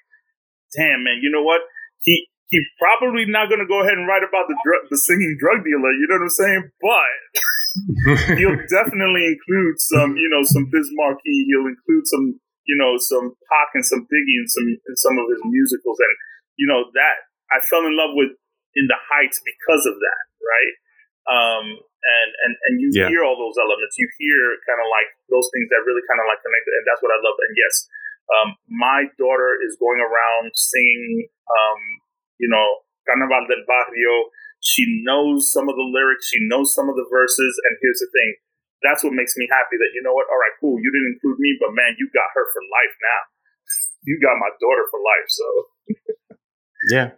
[0.74, 1.62] damn, man, you know what?
[2.02, 5.36] He he's probably not going to go ahead and write about the drug, the singing
[5.38, 5.92] drug dealer.
[5.92, 6.62] You know what I'm saying?
[6.80, 7.20] But
[8.38, 11.46] he'll definitely include some, you know, some Biz Markie.
[11.48, 12.38] He'll include some,
[12.68, 16.14] you know, some Pac and some Biggie in some in some of his musicals, and
[16.60, 17.16] you know that
[17.50, 18.36] I fell in love with
[18.76, 20.74] in the Heights because of that, right?
[21.26, 23.08] Um, and and and you yeah.
[23.08, 23.96] hear all those elements.
[23.96, 27.00] You hear kind of like those things that really kind of like connect, and that's
[27.00, 27.38] what I love.
[27.40, 27.74] And yes,
[28.30, 31.80] Um, my daughter is going around singing, um,
[32.42, 32.66] you know,
[33.06, 34.34] Carnaval del Barrio.
[34.62, 38.10] She knows some of the lyrics, she knows some of the verses, and here's the
[38.10, 38.30] thing:
[38.82, 39.78] that's what makes me happy.
[39.78, 40.26] That you know what?
[40.26, 40.78] All right, cool.
[40.82, 43.22] You didn't include me, but man, you got her for life now.
[44.04, 45.28] You got my daughter for life.
[45.30, 45.46] So.
[46.90, 47.10] Yeah.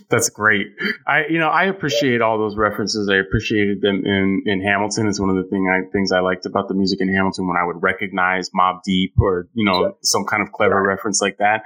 [0.08, 0.68] That's great.
[1.06, 3.08] I you know, I appreciate all those references.
[3.10, 5.06] I appreciated them in in Hamilton.
[5.08, 7.58] It's one of the thing I things I liked about the music in Hamilton when
[7.58, 11.64] I would recognize Mobb Deep or, you know, some kind of clever reference like that.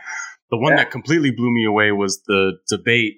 [0.51, 0.79] The one yeah.
[0.79, 3.17] that completely blew me away was the debate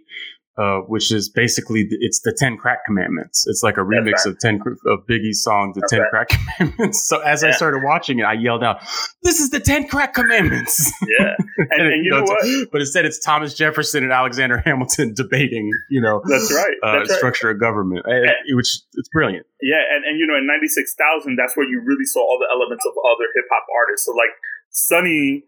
[0.58, 3.46] uh, which is basically it's the Ten Crack Commandments.
[3.46, 4.26] It's like a remix right.
[4.26, 6.10] of ten of Biggie's song, the That's Ten right.
[6.10, 7.08] Crack Commandments.
[7.12, 7.48] So as yeah.
[7.48, 8.80] I started watching it, I yelled out,
[9.22, 12.68] "This is the Ten Crack Commandments!" Yeah, and, and, and you know, what?
[12.70, 17.16] But instead, it's Thomas Jefferson and Alexander Hamilton debating, you know, That's right, uh, That's
[17.16, 19.46] structure of government, and, which it's brilliant.
[19.60, 22.38] Yeah, and, and you know, in ninety six thousand, that's where you really saw all
[22.38, 24.06] the elements of other hip hop artists.
[24.06, 24.30] So like
[24.70, 25.44] Sonny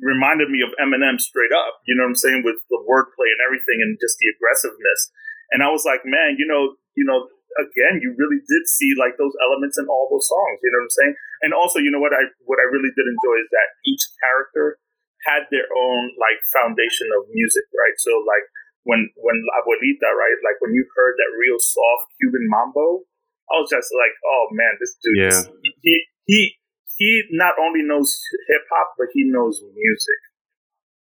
[0.00, 1.80] reminded me of Eminem straight up.
[1.86, 5.12] You know what I'm saying with the wordplay and everything, and just the aggressiveness.
[5.52, 7.28] And I was like, man, you know, you know,
[7.58, 10.58] again, you really did see like those elements in all those songs.
[10.62, 11.14] You know what I'm saying?
[11.42, 14.78] And also, you know what I what I really did enjoy is that each character
[15.28, 17.96] had their own like foundation of music, right?
[18.00, 18.46] So like
[18.84, 20.38] when when La Abuelita, right?
[20.46, 23.04] Like when you heard that real soft Cuban mambo,
[23.50, 25.42] I was just like, oh man, this dude, yeah.
[25.82, 25.94] he
[26.24, 26.38] he
[27.00, 30.20] he not only knows hip hop, but he knows music.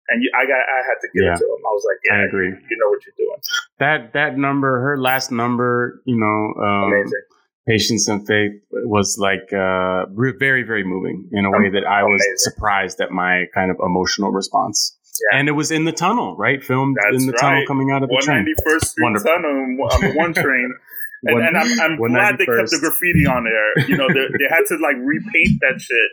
[0.09, 1.35] And you, I got, I had to give yeah.
[1.35, 1.63] it to him.
[1.63, 2.49] I was like, yeah, I agree.
[2.49, 3.41] You, you, know what you're doing.
[3.79, 7.23] That that number, her last number, you know, um, amazing.
[7.67, 12.23] Patience and faith was like uh, very, very moving in a way that I was
[12.23, 12.35] amazing.
[12.37, 14.97] surprised at my kind of emotional response.
[15.33, 15.41] Yeah.
[15.41, 16.63] And it was in the tunnel, right?
[16.63, 17.41] Filmed That's in the right.
[17.41, 20.75] tunnel coming out of the 191st Street Tunnel on the one train.
[21.25, 23.89] and, and I'm, I'm glad they kept the graffiti on there.
[23.89, 26.11] You know, they, they had to like repaint that shit,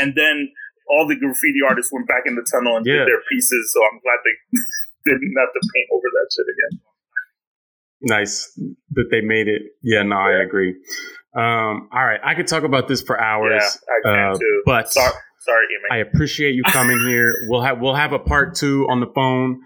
[0.00, 0.48] and then
[0.88, 3.02] all the graffiti artists went back in the tunnel and yeah.
[3.02, 3.72] did their pieces.
[3.74, 4.18] So I'm glad
[5.04, 6.74] they didn't have to paint over that shit again.
[8.02, 8.52] Nice
[8.92, 9.62] that they made it.
[9.82, 10.38] Yeah, no, yeah.
[10.38, 10.76] I agree.
[11.34, 13.60] Um, all right, I could talk about this for hours.
[13.60, 14.62] Yeah, I can uh, too.
[14.64, 15.12] But sorry,
[15.46, 17.34] sorry, I appreciate you coming here.
[17.48, 19.62] We'll have we'll have a part two on the phone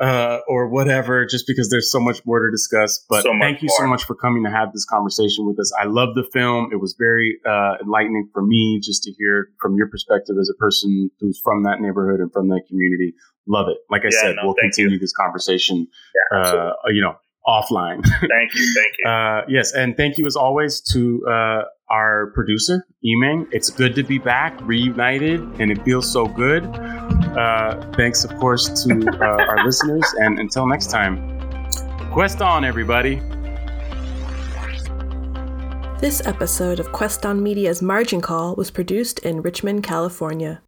[0.00, 3.04] uh, or whatever, just because there's so much more to discuss.
[3.08, 3.78] But so thank you more.
[3.78, 5.72] so much for coming to have this conversation with us.
[5.80, 6.70] I love the film.
[6.72, 10.58] It was very uh, enlightening for me just to hear from your perspective as a
[10.58, 13.14] person who's from that neighborhood and from that community.
[13.46, 13.78] Love it.
[13.90, 14.98] Like I yeah, said, no, we'll continue you.
[14.98, 15.86] this conversation,
[16.32, 17.14] yeah, uh, you know,
[17.46, 18.04] offline.
[18.20, 18.74] thank you.
[18.74, 19.10] Thank you.
[19.10, 19.72] Uh, yes.
[19.72, 21.62] And thank you as always to uh,
[21.92, 23.46] our producer, Eming.
[23.52, 26.64] It's good to be back, reunited, and it feels so good.
[26.64, 30.04] Uh, thanks, of course, to uh, our listeners.
[30.18, 31.38] And until next time,
[32.10, 33.20] quest on, everybody.
[36.00, 40.60] This episode of Quest on Media's Margin Call was produced in Richmond, California.